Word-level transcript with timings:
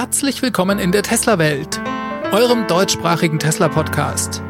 Herzlich 0.00 0.40
willkommen 0.40 0.78
in 0.78 0.92
der 0.92 1.02
Tesla-Welt, 1.02 1.78
eurem 2.32 2.66
deutschsprachigen 2.66 3.38
Tesla-Podcast. 3.38 4.42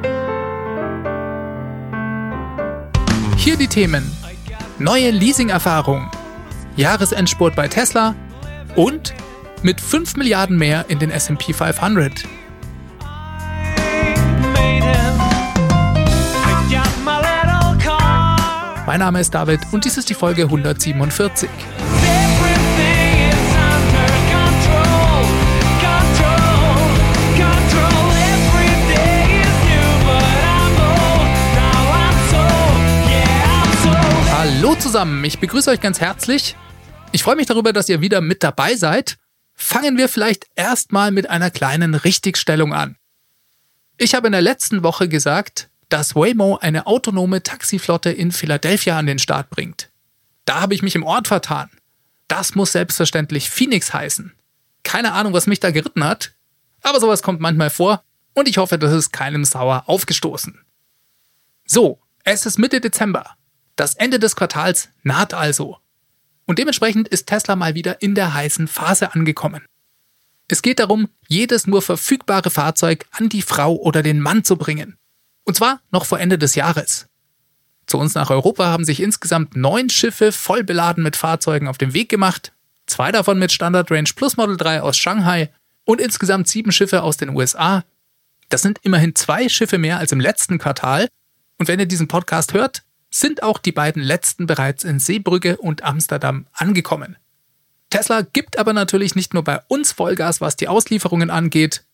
Hier 3.36 3.56
die 3.56 3.66
Themen: 3.66 4.08
Neue 4.78 5.10
Leasing-Erfahrung, 5.10 6.08
Jahresendspurt 6.76 7.56
bei 7.56 7.66
Tesla 7.66 8.14
und 8.76 9.12
mit 9.64 9.80
5 9.80 10.14
Milliarden 10.14 10.56
mehr 10.56 10.84
in 10.86 11.00
den 11.00 11.10
SP 11.10 11.50
500. 11.52 12.22
Mein 18.86 19.00
Name 19.00 19.18
ist 19.18 19.34
David 19.34 19.58
und 19.72 19.84
dies 19.84 19.96
ist 19.96 20.08
die 20.10 20.14
Folge 20.14 20.44
147. 20.44 21.50
Hallo 34.70 34.78
zusammen, 34.78 35.24
ich 35.24 35.40
begrüße 35.40 35.68
euch 35.68 35.80
ganz 35.80 36.00
herzlich. 36.00 36.54
Ich 37.10 37.24
freue 37.24 37.34
mich 37.34 37.46
darüber, 37.46 37.72
dass 37.72 37.88
ihr 37.88 38.00
wieder 38.00 38.20
mit 38.20 38.44
dabei 38.44 38.76
seid. 38.76 39.16
Fangen 39.52 39.98
wir 39.98 40.08
vielleicht 40.08 40.46
erstmal 40.54 41.10
mit 41.10 41.28
einer 41.28 41.50
kleinen 41.50 41.96
Richtigstellung 41.96 42.72
an. 42.72 42.94
Ich 43.96 44.14
habe 44.14 44.28
in 44.28 44.32
der 44.32 44.42
letzten 44.42 44.84
Woche 44.84 45.08
gesagt, 45.08 45.70
dass 45.88 46.14
Waymo 46.14 46.58
eine 46.58 46.86
autonome 46.86 47.42
Taxiflotte 47.42 48.12
in 48.12 48.30
Philadelphia 48.30 48.96
an 48.96 49.06
den 49.06 49.18
Start 49.18 49.50
bringt. 49.50 49.90
Da 50.44 50.60
habe 50.60 50.74
ich 50.74 50.82
mich 50.82 50.94
im 50.94 51.02
Ort 51.02 51.26
vertan. 51.26 51.68
Das 52.28 52.54
muss 52.54 52.70
selbstverständlich 52.70 53.50
Phoenix 53.50 53.92
heißen. 53.92 54.36
Keine 54.84 55.14
Ahnung, 55.14 55.32
was 55.32 55.48
mich 55.48 55.58
da 55.58 55.72
geritten 55.72 56.04
hat, 56.04 56.34
aber 56.82 57.00
sowas 57.00 57.24
kommt 57.24 57.40
manchmal 57.40 57.70
vor 57.70 58.04
und 58.34 58.46
ich 58.46 58.58
hoffe, 58.58 58.78
das 58.78 58.92
ist 58.92 59.12
keinem 59.12 59.44
sauer 59.44 59.82
aufgestoßen. 59.88 60.60
So, 61.66 62.00
es 62.22 62.46
ist 62.46 62.60
Mitte 62.60 62.80
Dezember. 62.80 63.34
Das 63.80 63.94
Ende 63.94 64.18
des 64.18 64.36
Quartals 64.36 64.90
naht 65.04 65.32
also. 65.32 65.78
Und 66.44 66.58
dementsprechend 66.58 67.08
ist 67.08 67.26
Tesla 67.28 67.56
mal 67.56 67.74
wieder 67.74 68.02
in 68.02 68.14
der 68.14 68.34
heißen 68.34 68.68
Phase 68.68 69.14
angekommen. 69.14 69.64
Es 70.48 70.60
geht 70.60 70.80
darum, 70.80 71.08
jedes 71.28 71.66
nur 71.66 71.80
verfügbare 71.80 72.50
Fahrzeug 72.50 73.06
an 73.10 73.30
die 73.30 73.40
Frau 73.40 73.74
oder 73.74 74.02
den 74.02 74.20
Mann 74.20 74.44
zu 74.44 74.58
bringen. 74.58 74.98
Und 75.44 75.56
zwar 75.56 75.80
noch 75.90 76.04
vor 76.04 76.20
Ende 76.20 76.36
des 76.36 76.56
Jahres. 76.56 77.06
Zu 77.86 77.96
uns 77.96 78.12
nach 78.12 78.28
Europa 78.28 78.66
haben 78.66 78.84
sich 78.84 79.00
insgesamt 79.00 79.56
neun 79.56 79.88
Schiffe 79.88 80.30
voll 80.30 80.62
beladen 80.62 81.02
mit 81.02 81.16
Fahrzeugen 81.16 81.66
auf 81.66 81.78
den 81.78 81.94
Weg 81.94 82.10
gemacht, 82.10 82.52
zwei 82.84 83.10
davon 83.10 83.38
mit 83.38 83.50
Standard 83.50 83.90
Range 83.90 84.10
Plus 84.14 84.36
Model 84.36 84.58
3 84.58 84.82
aus 84.82 84.98
Shanghai 84.98 85.48
und 85.86 86.02
insgesamt 86.02 86.48
sieben 86.48 86.70
Schiffe 86.70 87.02
aus 87.02 87.16
den 87.16 87.30
USA. 87.30 87.82
Das 88.50 88.60
sind 88.60 88.78
immerhin 88.82 89.14
zwei 89.14 89.48
Schiffe 89.48 89.78
mehr 89.78 89.96
als 89.96 90.12
im 90.12 90.20
letzten 90.20 90.58
Quartal. 90.58 91.08
Und 91.56 91.66
wenn 91.66 91.80
ihr 91.80 91.86
diesen 91.86 92.08
Podcast 92.08 92.52
hört, 92.52 92.82
sind 93.10 93.42
auch 93.42 93.58
die 93.58 93.72
beiden 93.72 94.02
letzten 94.02 94.46
bereits 94.46 94.84
in 94.84 94.98
Seebrügge 94.98 95.56
und 95.56 95.82
Amsterdam 95.82 96.46
angekommen. 96.52 97.16
Tesla 97.90 98.22
gibt 98.22 98.56
aber 98.58 98.72
natürlich 98.72 99.16
nicht 99.16 99.34
nur 99.34 99.42
bei 99.42 99.60
uns 99.66 99.92
Vollgas, 99.92 100.40
was 100.40 100.56
die 100.56 100.68
Auslieferungen 100.68 101.28
angeht. 101.28 101.84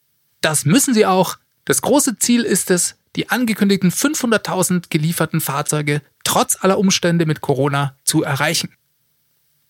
Das 0.42 0.66
müssen 0.66 0.92
sie 0.92 1.06
auch. 1.06 1.38
Das 1.64 1.80
große 1.80 2.18
Ziel 2.18 2.42
ist 2.42 2.70
es, 2.70 2.96
die 3.16 3.30
angekündigten 3.30 3.90
500.000 3.90 4.84
gelieferten 4.90 5.40
Fahrzeuge 5.40 6.02
trotz 6.22 6.62
aller 6.62 6.78
Umstände 6.78 7.24
mit 7.24 7.40
Corona 7.40 7.96
zu 8.04 8.22
erreichen. 8.22 8.74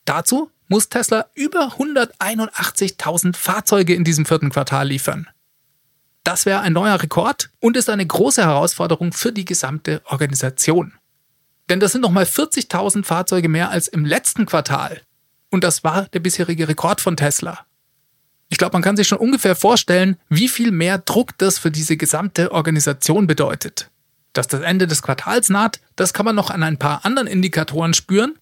Dazu 0.05 0.51
muss 0.69 0.89
Tesla 0.89 1.27
über 1.35 1.77
181.000 1.79 3.37
Fahrzeuge 3.37 3.95
in 3.95 4.03
diesem 4.03 4.27
vierten 4.27 4.51
Quartal 4.51 4.89
liefern. 4.89 5.29
Das 6.25 6.45
wäre 6.45 6.61
ein 6.61 6.73
neuer 6.73 7.01
Rekord 7.01 7.51
und 7.61 7.77
ist 7.77 7.89
eine 7.89 8.05
große 8.05 8.43
Herausforderung 8.43 9.13
für 9.13 9.33
die 9.33 9.45
gesamte 9.45 10.03
Organisation. 10.07 10.93
Denn 11.69 11.81
das 11.81 11.93
sind 11.93 12.01
nochmal 12.01 12.25
40.000 12.25 13.05
Fahrzeuge 13.05 13.49
mehr 13.49 13.71
als 13.71 13.89
im 13.89 14.05
letzten 14.05 14.47
Quartal. 14.47 15.01
Und 15.51 15.65
das 15.65 15.85
war 15.85 16.07
der 16.07 16.21
bisherige 16.21 16.69
Rekord 16.69 17.01
von 17.01 17.17
Tesla. 17.17 17.67
Ich 18.49 18.59
glaube, 18.59 18.75
man 18.75 18.83
kann 18.83 18.97
sich 18.97 19.09
schon 19.09 19.19
ungefähr 19.19 19.57
vorstellen, 19.57 20.17
wie 20.29 20.49
viel 20.49 20.71
mehr 20.71 20.99
Druck 20.99 21.37
das 21.39 21.59
für 21.59 21.71
diese 21.71 21.97
gesamte 21.97 22.53
Organisation 22.53 23.27
bedeutet. 23.27 23.91
Dass 24.33 24.47
das 24.47 24.61
Ende 24.61 24.87
des 24.87 25.03
Quartals 25.03 25.49
naht, 25.49 25.81
das 25.97 26.13
kann 26.13 26.27
man 26.27 26.37
noch 26.37 26.51
an 26.51 26.63
ein 26.63 26.79
paar 26.79 27.05
anderen 27.05 27.27
Indikatoren 27.27 27.95
spüren. 27.95 28.39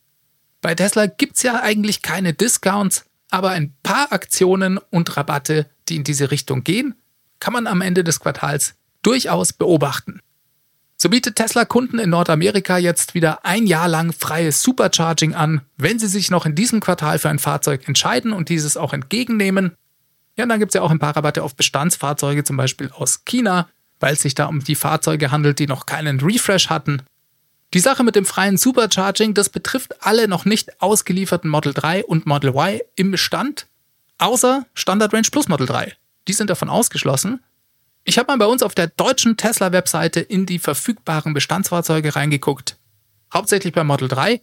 Bei 0.61 0.75
Tesla 0.75 1.07
gibt 1.07 1.37
es 1.37 1.43
ja 1.43 1.63
eigentlich 1.63 2.03
keine 2.03 2.35
Discounts, 2.35 3.05
aber 3.31 3.51
ein 3.51 3.75
paar 3.83 4.13
Aktionen 4.13 4.79
und 4.91 5.17
Rabatte, 5.17 5.67
die 5.89 5.97
in 5.97 6.05
diese 6.05 6.31
Richtung 6.31 6.65
gehen, 6.65 6.95
kann 7.41 7.53
man 7.53 7.67
am 7.67 7.81
Ende 7.81 8.05
des 8.05 8.21
Quartals 8.21 8.75
durchaus 9.03 9.53
beobachten. 9.53 10.21
So 11.05 11.11
bietet 11.11 11.37
Tesla 11.37 11.67
Kunden 11.67 11.99
in 11.99 12.09
Nordamerika 12.09 12.79
jetzt 12.79 13.13
wieder 13.13 13.45
ein 13.45 13.67
Jahr 13.67 13.89
lang 13.89 14.15
freies 14.15 14.63
Supercharging 14.63 15.35
an, 15.35 15.61
wenn 15.77 15.99
sie 15.99 16.07
sich 16.07 16.31
noch 16.31 16.47
in 16.47 16.55
diesem 16.55 16.81
Quartal 16.81 17.19
für 17.19 17.29
ein 17.29 17.39
Fahrzeug 17.39 17.87
entscheiden 17.87 18.33
und 18.33 18.49
dieses 18.49 18.79
auch 18.79 18.95
entgegennehmen. 18.95 19.73
Ja, 20.39 20.47
dann 20.47 20.59
gibt 20.59 20.71
es 20.71 20.75
ja 20.77 20.81
auch 20.81 20.91
ein 20.91 21.01
paar 21.01 21.15
Rabatte 21.15 21.43
auf 21.43 21.57
Bestandsfahrzeuge, 21.57 22.43
zum 22.43 22.57
Beispiel 22.57 22.91
aus 22.91 23.27
China, 23.27 23.69
weil 24.01 24.15
es 24.15 24.21
sich 24.21 24.35
da 24.35 24.47
um 24.47 24.65
die 24.65 24.77
Fahrzeuge 24.77 25.31
handelt, 25.31 25.59
die 25.59 25.67
noch 25.67 25.85
keinen 25.85 26.21
Refresh 26.21 26.71
hatten. 26.71 27.03
Die 27.75 27.81
Sache 27.81 28.03
mit 28.03 28.17
dem 28.17 28.25
freien 28.25 28.57
Supercharging, 28.57 29.35
das 29.35 29.51
betrifft 29.51 30.07
alle 30.07 30.27
noch 30.27 30.47
nicht 30.47 30.81
ausgelieferten 30.81 31.51
Model 31.51 31.75
3 31.75 32.07
und 32.07 32.25
Model 32.25 32.57
Y 32.57 32.81
im 32.97 33.11
Bestand, 33.11 33.67
außer 34.17 34.65
Standard 34.73 35.13
Range 35.13 35.29
Plus 35.31 35.49
Model 35.49 35.67
3. 35.67 35.93
Die 36.29 36.33
sind 36.33 36.49
davon 36.49 36.71
ausgeschlossen. 36.71 37.41
Ich 38.07 38.19
habe 38.19 38.31
mal 38.31 38.37
bei 38.37 38.47
uns 38.47 38.63
auf 38.63 38.75
der 38.75 38.89
deutschen 38.89 39.39
Tesla-Webseite 39.39 40.21
in 40.21 40.45
die 40.45 40.59
verfügbaren 40.59 41.33
Bestandsfahrzeuge 41.33 42.15
reingeguckt. 42.15 42.77
Hauptsächlich 43.33 43.73
bei 43.73 43.83
Model 43.83 44.09
3. 44.09 44.43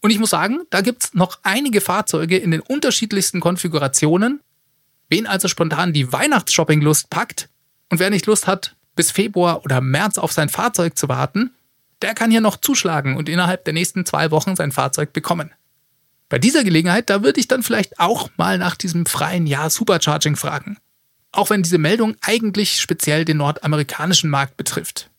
Und 0.00 0.10
ich 0.10 0.20
muss 0.20 0.30
sagen, 0.30 0.60
da 0.70 0.80
gibt 0.80 1.04
es 1.04 1.14
noch 1.14 1.40
einige 1.42 1.80
Fahrzeuge 1.80 2.38
in 2.38 2.52
den 2.52 2.60
unterschiedlichsten 2.60 3.40
Konfigurationen. 3.40 4.40
Wen 5.08 5.26
also 5.26 5.48
spontan 5.48 5.92
die 5.92 6.12
Weihnachtsshopping-Lust 6.12 7.10
packt 7.10 7.48
und 7.88 7.98
wer 7.98 8.10
nicht 8.10 8.26
Lust 8.26 8.46
hat, 8.46 8.76
bis 8.94 9.10
Februar 9.10 9.64
oder 9.64 9.80
März 9.80 10.16
auf 10.16 10.30
sein 10.30 10.48
Fahrzeug 10.48 10.96
zu 10.96 11.08
warten, 11.08 11.50
der 12.02 12.14
kann 12.14 12.30
hier 12.30 12.40
noch 12.40 12.58
zuschlagen 12.58 13.16
und 13.16 13.28
innerhalb 13.28 13.64
der 13.64 13.74
nächsten 13.74 14.06
zwei 14.06 14.30
Wochen 14.30 14.54
sein 14.54 14.70
Fahrzeug 14.70 15.12
bekommen. 15.12 15.50
Bei 16.28 16.38
dieser 16.38 16.62
Gelegenheit, 16.62 17.10
da 17.10 17.24
würde 17.24 17.40
ich 17.40 17.48
dann 17.48 17.64
vielleicht 17.64 17.98
auch 17.98 18.30
mal 18.36 18.56
nach 18.56 18.76
diesem 18.76 19.04
freien 19.04 19.48
Jahr 19.48 19.68
Supercharging 19.68 20.36
fragen 20.36 20.78
auch 21.32 21.50
wenn 21.50 21.62
diese 21.62 21.78
Meldung 21.78 22.16
eigentlich 22.20 22.80
speziell 22.80 23.24
den 23.24 23.38
nordamerikanischen 23.38 24.30
Markt 24.30 24.56
betrifft. 24.56 25.10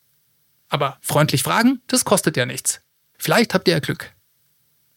Aber 0.70 0.98
freundlich 1.02 1.44
fragen, 1.44 1.82
das 1.88 2.06
kostet 2.06 2.38
ja 2.38 2.46
nichts. 2.46 2.82
Vielleicht 3.18 3.54
habt 3.54 3.68
ihr 3.68 3.74
ja 3.76 3.80
Glück. 3.80 4.12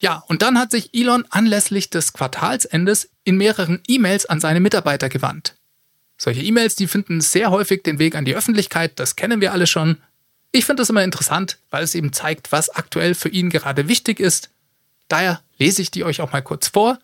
Ja, 0.00 0.22
und 0.28 0.42
dann 0.42 0.58
hat 0.58 0.70
sich 0.70 0.90
Elon 0.92 1.24
anlässlich 1.30 1.90
des 1.90 2.12
Quartalsendes 2.12 3.10
in 3.24 3.36
mehreren 3.36 3.80
E-Mails 3.86 4.26
an 4.26 4.40
seine 4.40 4.60
Mitarbeiter 4.60 5.08
gewandt. 5.08 5.56
Solche 6.16 6.42
E-Mails, 6.42 6.76
die 6.76 6.86
finden 6.86 7.20
sehr 7.20 7.50
häufig 7.50 7.82
den 7.82 7.98
Weg 7.98 8.14
an 8.14 8.24
die 8.24 8.36
Öffentlichkeit, 8.36 8.98
das 8.98 9.16
kennen 9.16 9.40
wir 9.40 9.52
alle 9.52 9.66
schon. 9.66 9.98
Ich 10.52 10.64
finde 10.64 10.80
das 10.82 10.90
immer 10.90 11.02
interessant, 11.02 11.58
weil 11.70 11.82
es 11.82 11.94
eben 11.94 12.12
zeigt, 12.12 12.52
was 12.52 12.70
aktuell 12.70 13.14
für 13.14 13.28
ihn 13.28 13.50
gerade 13.50 13.88
wichtig 13.88 14.20
ist. 14.20 14.50
Daher 15.08 15.42
lese 15.58 15.82
ich 15.82 15.90
die 15.90 16.04
euch 16.04 16.20
auch 16.20 16.32
mal 16.32 16.42
kurz 16.42 16.68
vor. 16.68 16.98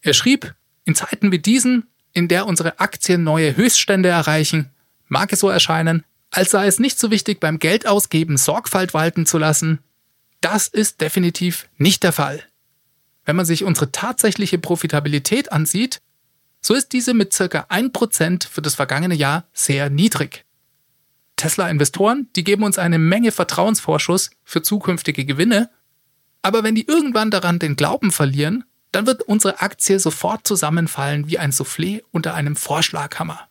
Er 0.00 0.14
schrieb, 0.14 0.54
in 0.84 0.94
Zeiten 0.94 1.30
wie 1.32 1.38
diesen 1.38 1.88
in 2.12 2.28
der 2.28 2.46
unsere 2.46 2.80
Aktien 2.80 3.24
neue 3.24 3.56
Höchststände 3.56 4.08
erreichen, 4.08 4.70
mag 5.08 5.32
es 5.32 5.40
so 5.40 5.48
erscheinen, 5.48 6.04
als 6.30 6.50
sei 6.50 6.66
es 6.66 6.78
nicht 6.78 6.98
so 6.98 7.10
wichtig, 7.10 7.40
beim 7.40 7.58
Geldausgeben 7.58 8.36
Sorgfalt 8.36 8.94
walten 8.94 9.26
zu 9.26 9.38
lassen. 9.38 9.80
Das 10.40 10.68
ist 10.68 11.00
definitiv 11.00 11.68
nicht 11.76 12.02
der 12.02 12.12
Fall. 12.12 12.42
Wenn 13.24 13.36
man 13.36 13.46
sich 13.46 13.64
unsere 13.64 13.92
tatsächliche 13.92 14.58
Profitabilität 14.58 15.52
ansieht, 15.52 16.00
so 16.60 16.74
ist 16.74 16.92
diese 16.92 17.14
mit 17.14 17.32
circa 17.32 17.66
1% 17.70 18.48
für 18.48 18.62
das 18.62 18.74
vergangene 18.74 19.14
Jahr 19.14 19.48
sehr 19.52 19.90
niedrig. 19.90 20.44
Tesla-Investoren, 21.36 22.28
die 22.36 22.44
geben 22.44 22.64
uns 22.64 22.78
eine 22.78 22.98
Menge 22.98 23.32
Vertrauensvorschuss 23.32 24.30
für 24.44 24.62
zukünftige 24.62 25.24
Gewinne, 25.24 25.70
aber 26.42 26.62
wenn 26.62 26.74
die 26.74 26.86
irgendwann 26.86 27.30
daran 27.30 27.58
den 27.58 27.76
Glauben 27.76 28.12
verlieren, 28.12 28.64
dann 28.92 29.06
wird 29.06 29.22
unsere 29.22 29.60
Aktie 29.60 29.98
sofort 29.98 30.46
zusammenfallen 30.46 31.28
wie 31.28 31.38
ein 31.38 31.52
Soufflé 31.52 32.02
unter 32.10 32.34
einem 32.34 32.56
Vorschlaghammer. 32.56 33.48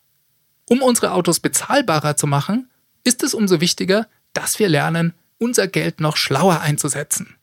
Um 0.65 0.81
unsere 0.81 1.13
Autos 1.13 1.39
bezahlbarer 1.39 2.17
zu 2.17 2.27
machen, 2.27 2.69
ist 3.03 3.23
es 3.23 3.33
umso 3.33 3.61
wichtiger, 3.61 4.07
dass 4.33 4.59
wir 4.59 4.69
lernen, 4.69 5.13
unser 5.37 5.67
Geld 5.67 6.01
noch 6.01 6.17
schlauer 6.17 6.61
einzusetzen. 6.61 7.35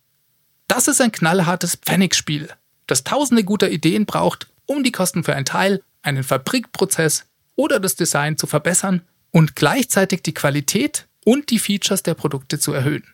Das 0.69 0.89
ist 0.89 1.01
ein 1.01 1.13
knallhartes 1.13 1.77
Pfennigspiel, 1.77 2.51
das 2.87 3.05
tausende 3.05 3.45
guter 3.45 3.71
Ideen 3.71 4.05
braucht, 4.05 4.49
um 4.67 4.85
die 4.85 4.93
Kosten 4.93 5.25
für 5.25 5.35
ein 5.35 5.45
Teil, 5.45 5.83
einen 6.03 6.23
Fabrikprozess 6.23 7.25
oder 7.55 7.81
das 7.81 7.97
Design 7.97 8.37
zu 8.37 8.47
verbessern 8.47 9.03
und 9.31 9.57
gleichzeitig 9.57 10.23
die 10.23 10.35
Qualität 10.35 11.07
und 11.25 11.51
die 11.51 11.59
Features 11.59 12.03
der 12.03 12.15
Produkte 12.15 12.59
zu 12.59 12.73
erhöhen. 12.73 13.05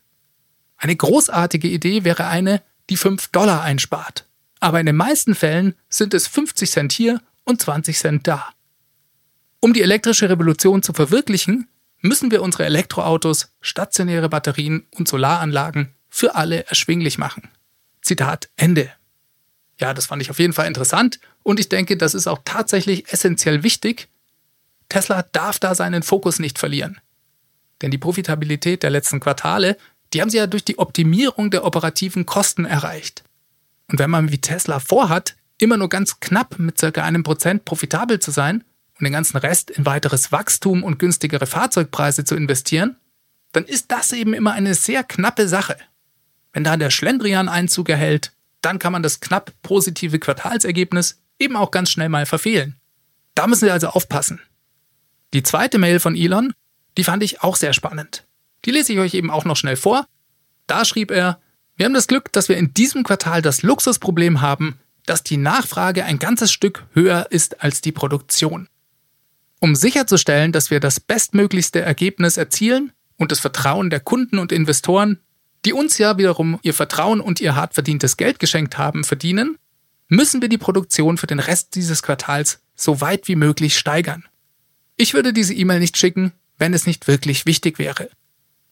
Eine 0.77 0.97
großartige 0.97 1.69
Idee 1.69 2.05
wäre 2.05 2.27
eine, 2.27 2.61
die 2.91 2.97
5 2.97 3.29
Dollar 3.29 3.63
einspart 3.63 4.27
aber 4.63 4.79
in 4.79 4.87
den 4.87 4.97
meisten 4.97 5.35
Fällen 5.35 5.75
sind 5.89 6.15
es 6.15 6.29
50 6.29 6.71
Cent 6.71 6.93
hier 6.93 7.21
und 7.45 7.61
20 7.61 7.99
Cent 7.99 8.29
dar. 8.29 8.55
Um 9.59 9.73
die 9.73 9.83
elektrische 9.83 10.31
Revolution 10.31 10.85
zu 10.85 10.93
verwirklichen, 10.93 11.69
müssen 12.01 12.31
wir 12.31 12.43
unsere 12.43 12.65
Elektroautos, 12.65 13.53
stationäre 13.61 14.29
Batterien 14.29 14.87
und 14.93 15.09
Solaranlagen 15.09 15.93
für 16.09 16.37
alle 16.37 16.65
erschwinglich 16.67 17.19
machen. 17.19 17.49
Zitat 18.03 18.51
Ende. 18.57 18.93
Ja, 19.81 19.95
das 19.95 20.07
fand 20.07 20.23
ich 20.23 20.31
auf 20.31 20.39
jeden 20.39 20.53
Fall 20.53 20.69
interessant 20.69 21.19
und 21.43 21.59
ich 21.59 21.69
denke, 21.69 21.97
das 21.97 22.15
ist 22.15 22.29
auch 22.29 22.41
tatsächlich 22.45 23.13
essentiell 23.13 23.65
wichtig. 23.65 24.09
Tesla 24.89 25.25
darf 25.33 25.59
da 25.59 25.75
seinen 25.75 26.05
Fokus 26.05 26.39
nicht 26.39 26.61
verlieren. 26.61 27.01
Denn 27.81 27.91
die 27.91 27.99
Profitabilität 27.99 28.85
der 28.85 28.91
letzten 28.91 29.19
Quartale, 29.19 29.77
die 30.13 30.21
haben 30.21 30.31
sie 30.31 30.37
ja 30.37 30.47
durch 30.47 30.65
die 30.65 30.79
Optimierung 30.79 31.51
der 31.51 31.65
operativen 31.65 32.27
Kosten 32.27 32.65
erreicht. 32.65 33.25
Und 33.89 33.99
wenn 33.99 34.11
man 34.11 34.33
wie 34.33 34.41
Tesla 34.41 34.81
vorhat, 34.81 35.37
immer 35.59 35.77
nur 35.77 35.89
ganz 35.89 36.21
knapp 36.21 36.59
mit 36.59 36.79
circa 36.79 37.05
einem 37.05 37.23
Prozent 37.23 37.65
profitabel 37.65 38.21
zu 38.21 38.31
sein 38.31 38.65
und 38.99 39.05
den 39.05 39.13
ganzen 39.13 39.37
Rest 39.37 39.71
in 39.71 39.87
weiteres 39.87 40.33
Wachstum 40.33 40.83
und 40.83 40.99
günstigere 40.99 41.47
Fahrzeugpreise 41.47 42.25
zu 42.25 42.35
investieren, 42.35 42.97
dann 43.53 43.65
ist 43.65 43.93
das 43.93 44.13
eben 44.13 44.35
immer 44.35 44.53
eine 44.53 44.75
sehr 44.75 45.05
knappe 45.05 45.47
Sache. 45.47 45.77
Wenn 46.53 46.65
da 46.65 46.77
der 46.77 46.91
Schlendrian 46.91 47.49
Einzug 47.49 47.89
erhält, 47.89 48.33
dann 48.61 48.79
kann 48.79 48.93
man 48.93 49.03
das 49.03 49.21
knapp 49.21 49.53
positive 49.63 50.19
Quartalsergebnis 50.19 51.21
eben 51.39 51.57
auch 51.57 51.71
ganz 51.71 51.91
schnell 51.91 52.09
mal 52.09 52.27
verfehlen. 52.27 52.77
Da 53.35 53.47
müssen 53.47 53.67
wir 53.67 53.73
also 53.73 53.89
aufpassen. 53.89 54.41
Die 55.35 55.43
zweite 55.43 55.79
Mail 55.79 55.99
von 55.99 56.17
Elon, 56.17 56.53
die 56.97 57.05
fand 57.05 57.23
ich 57.23 57.43
auch 57.43 57.57
sehr 57.57 57.73
spannend. 57.73 58.25
Die 58.65 58.71
lese 58.71 58.93
ich 58.93 58.99
euch 58.99 59.15
eben 59.15 59.31
auch 59.31 59.45
noch 59.45 59.57
schnell 59.57 59.77
vor. 59.77 60.07
Da 60.67 60.85
schrieb 60.85 61.11
er, 61.11 61.41
wir 61.77 61.87
haben 61.87 61.95
das 61.95 62.07
Glück, 62.07 62.33
dass 62.33 62.49
wir 62.49 62.57
in 62.57 62.75
diesem 62.75 63.03
Quartal 63.03 63.43
das 63.43 63.63
Luxusproblem 63.63 64.41
haben, 64.41 64.79
dass 65.07 65.23
die 65.23 65.37
Nachfrage 65.37 66.05
ein 66.05 66.19
ganzes 66.19 66.53
Stück 66.53 66.87
höher 66.93 67.27
ist 67.31 67.63
als 67.63 67.81
die 67.81 67.93
Produktion. 67.93 68.69
Um 69.61 69.75
sicherzustellen, 69.75 70.53
dass 70.53 70.71
wir 70.71 70.81
das 70.81 71.01
bestmöglichste 71.01 71.81
Ergebnis 71.81 72.37
erzielen 72.37 72.93
und 73.17 73.33
das 73.33 73.41
Vertrauen 73.41 73.91
der 73.91 74.01
Kunden 74.01 74.39
und 74.39 74.53
Investoren 74.53 75.19
die 75.65 75.73
uns 75.73 75.99
ja 75.99 76.19
wiederum 76.19 76.59
ihr 76.63 76.75
Vertrauen 76.75 77.21
und 77.21 77.41
ihr 77.41 77.55
hart 77.55 77.75
verdientes 77.75 78.17
Geld 78.17 78.39
geschenkt 78.39 78.79
haben, 78.79 79.05
verdienen, 79.05 79.59
müssen 80.09 80.43
wir 80.43 80.49
die 80.49 80.59
Produktion 80.59 81.19
für 81.19 81.27
den 81.27 81.39
Rest 81.39 81.75
dieses 81.75 82.03
Quartals 82.03 82.61
so 82.75 83.01
weit 83.01 83.29
wie 83.29 83.37
möglich 83.37 83.79
steigern. 83.79 84.25
Ich 84.97 85.15
würde 85.15 85.33
diese 85.33 85.55
E-Mail 85.55 85.81
nicht 85.81 85.97
schicken, 85.97 86.33
wenn 86.59 86.75
es 86.75 86.87
nicht 86.87 87.07
wirklich 87.09 87.47
wichtig 87.47 87.79
wäre. 87.79 88.11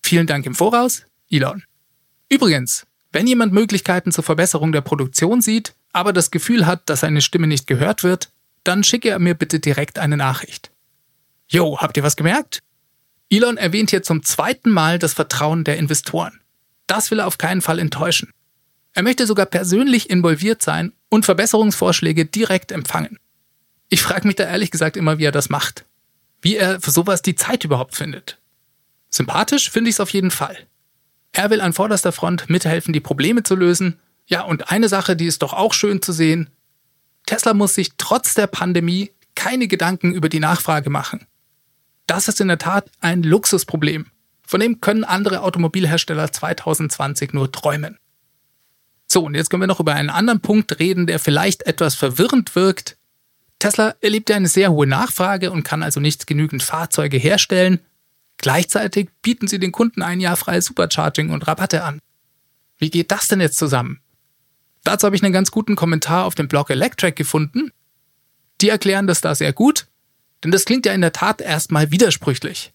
Vielen 0.03 0.26
Dank 0.26 0.46
im 0.46 0.55
Voraus, 0.55 1.05
Elon. 1.31 1.62
Übrigens, 2.29 2.87
wenn 3.12 3.27
jemand 3.27 3.53
Möglichkeiten 3.53 4.12
zur 4.12 4.25
Verbesserung 4.25 4.73
der 4.73 4.83
Produktion 4.83 5.41
sieht, 5.41 5.75
aber 5.93 6.12
das 6.12 6.31
Gefühl 6.31 6.67
hat, 6.67 6.89
dass 6.89 7.01
seine 7.01 7.21
Stimme 7.21 7.47
nicht 7.47 7.67
gehört 7.67 8.03
wird, 8.03 8.31
dann 8.65 8.85
schicke 8.85 9.11
er 9.11 9.19
mir 9.19 9.35
bitte 9.35 9.59
direkt 9.59 9.99
eine 9.99 10.17
Nachricht. 10.17 10.71
Jo, 11.49 11.79
habt 11.81 11.97
ihr 11.97 12.03
was 12.03 12.17
gemerkt? 12.17 12.61
Elon 13.31 13.57
erwähnt 13.57 13.91
hier 13.91 14.03
zum 14.03 14.23
zweiten 14.23 14.71
Mal 14.71 14.99
das 14.99 15.15
Vertrauen 15.15 15.65
der 15.65 15.79
Investoren. 15.79 16.41
Das 16.87 17.11
will 17.11 17.21
er 17.21 17.27
auf 17.27 17.39
keinen 17.39 17.62
Fall 17.62 17.79
enttäuschen. 17.79 18.31
Er 18.93 19.03
möchte 19.03 19.27
sogar 19.27 19.47
persönlich 19.47 20.11
involviert 20.11 20.63
sein 20.63 20.93
und 21.09 21.25
Verbesserungsvorschläge 21.25 22.27
direkt 22.27 22.73
empfangen. 22.73 23.19
Ich 23.89 24.03
frage 24.03 24.27
mich 24.27 24.37
da 24.37 24.45
ehrlich 24.45 24.71
gesagt 24.71 24.97
immer, 24.97 25.19
wie 25.19 25.25
er 25.25 25.33
das 25.33 25.49
macht. 25.49 25.85
Wie 26.43 26.56
er 26.56 26.81
für 26.81 26.91
sowas 26.91 27.23
die 27.23 27.35
Zeit 27.35 27.65
überhaupt 27.65 27.95
findet. 27.95 28.39
Sympathisch 29.11 29.71
finde 29.71 29.91
ich 29.91 29.97
es 29.97 30.01
auf 30.01 30.11
jeden 30.11 30.31
Fall. 30.31 30.56
Er 31.32 31.50
will 31.50 31.61
an 31.61 31.73
vorderster 31.73 32.12
Front 32.12 32.50
mithelfen, 32.50 32.93
die 32.93 33.00
Probleme 33.00 33.43
zu 33.43 33.55
lösen. 33.55 33.99
Ja, 34.27 34.43
und 34.43 34.71
eine 34.71 34.88
Sache, 34.88 35.17
die 35.17 35.27
ist 35.27 35.43
doch 35.43 35.53
auch 35.53 35.73
schön 35.73 36.03
zu 36.03 36.12
sehen. 36.12 36.50
Tesla 37.27 37.55
muss 37.55 37.75
sich 37.75 37.93
trotz 37.97 38.35
der 38.35 38.47
Pandemie 38.47 39.11
keine 39.35 39.69
Gedanken 39.69 40.12
über 40.12 40.29
die 40.29 40.41
Nachfrage 40.41 40.91
machen. 40.91 41.27
Das 42.06 42.29
ist 42.29 42.41
in 42.41 42.49
der 42.49 42.59
Tat 42.59 42.91
ein 43.00 43.23
Luxusproblem. 43.23 44.06
Von 44.47 44.61
dem 44.61 44.81
können 44.81 45.05
andere 45.05 45.43
Automobilhersteller 45.43 46.32
2020 46.32 47.32
nur 47.32 47.53
träumen. 47.53 47.99
So, 49.06 49.25
und 49.25 49.35
jetzt 49.35 49.50
können 49.50 49.62
wir 49.62 49.69
noch 49.69 49.81
über 49.81 49.94
einen 49.94 50.11
anderen 50.11 50.41
Punkt 50.41 50.79
reden, 50.81 51.06
der 51.06 51.19
vielleicht 51.19 51.67
etwas 51.67 51.94
verwirrend 51.94 52.55
wirkt. 52.56 52.97
Tesla 53.61 53.94
erlebt 54.00 54.31
ja 54.31 54.37
eine 54.37 54.49
sehr 54.49 54.73
hohe 54.73 54.87
Nachfrage 54.87 55.53
und 55.53 55.62
kann 55.62 55.82
also 55.82 56.00
nicht 56.00 56.27
genügend 56.27 56.62
Fahrzeuge 56.62 57.17
herstellen. 57.17 57.81
Gleichzeitig 58.41 59.11
bieten 59.21 59.49
sie 59.49 59.59
den 59.59 59.71
Kunden 59.71 60.03
ein 60.03 60.19
Jahr 60.19 60.37
freies 60.37 60.65
Supercharging 60.65 61.31
und 61.31 61.47
Rabatte 61.47 61.85
an. 61.85 62.01
Wie 62.79 62.91
geht 62.91 63.11
das 63.11 63.29
denn 63.29 63.41
jetzt 63.41 63.59
zusammen? 63.59 64.01
Dazu 64.83 65.07
habe 65.07 65.15
ich 65.15 65.23
einen 65.23 65.35
ganz 65.35 65.51
guten 65.51 65.77
Kommentar 65.77 66.25
auf 66.25 66.35
dem 66.35 66.49
Blog 66.49 66.71
Electric 66.71 67.13
gefunden. 67.13 67.71
Die 68.63 68.71
erklären 68.71 69.07
das 69.07 69.21
da 69.21 69.35
sehr 69.35 69.53
gut, 69.53 69.89
denn 70.43 70.51
das 70.51 70.65
klingt 70.65 70.87
ja 70.87 70.95
in 70.95 71.03
der 71.03 71.13
Tat 71.13 71.43
erstmal 71.43 71.91
widersprüchlich. 71.91 72.73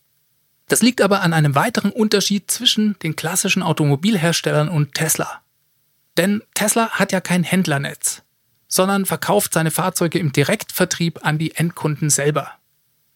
Das 0.68 0.84
liegt 0.84 1.02
aber 1.02 1.22
an 1.22 1.34
einem 1.34 1.56
weiteren 1.56 1.92
Unterschied 1.92 2.50
zwischen 2.50 2.98
den 3.00 3.16
klassischen 3.16 3.64
Automobilherstellern 3.64 4.70
und 4.70 4.94
Tesla. 4.94 5.42
Denn 6.18 6.44
Tesla 6.54 6.92
hat 6.92 7.12
ja 7.12 7.22
kein 7.22 7.44
Händlernetz, 7.44 8.22
sondern 8.68 9.06
verkauft 9.06 9.54
seine 9.54 9.72
Fahrzeuge 9.72 10.20
im 10.20 10.32
Direktvertrieb 10.32 11.26
an 11.26 11.40
die 11.40 11.56
Endkunden 11.56 12.12
selber. 12.12 12.52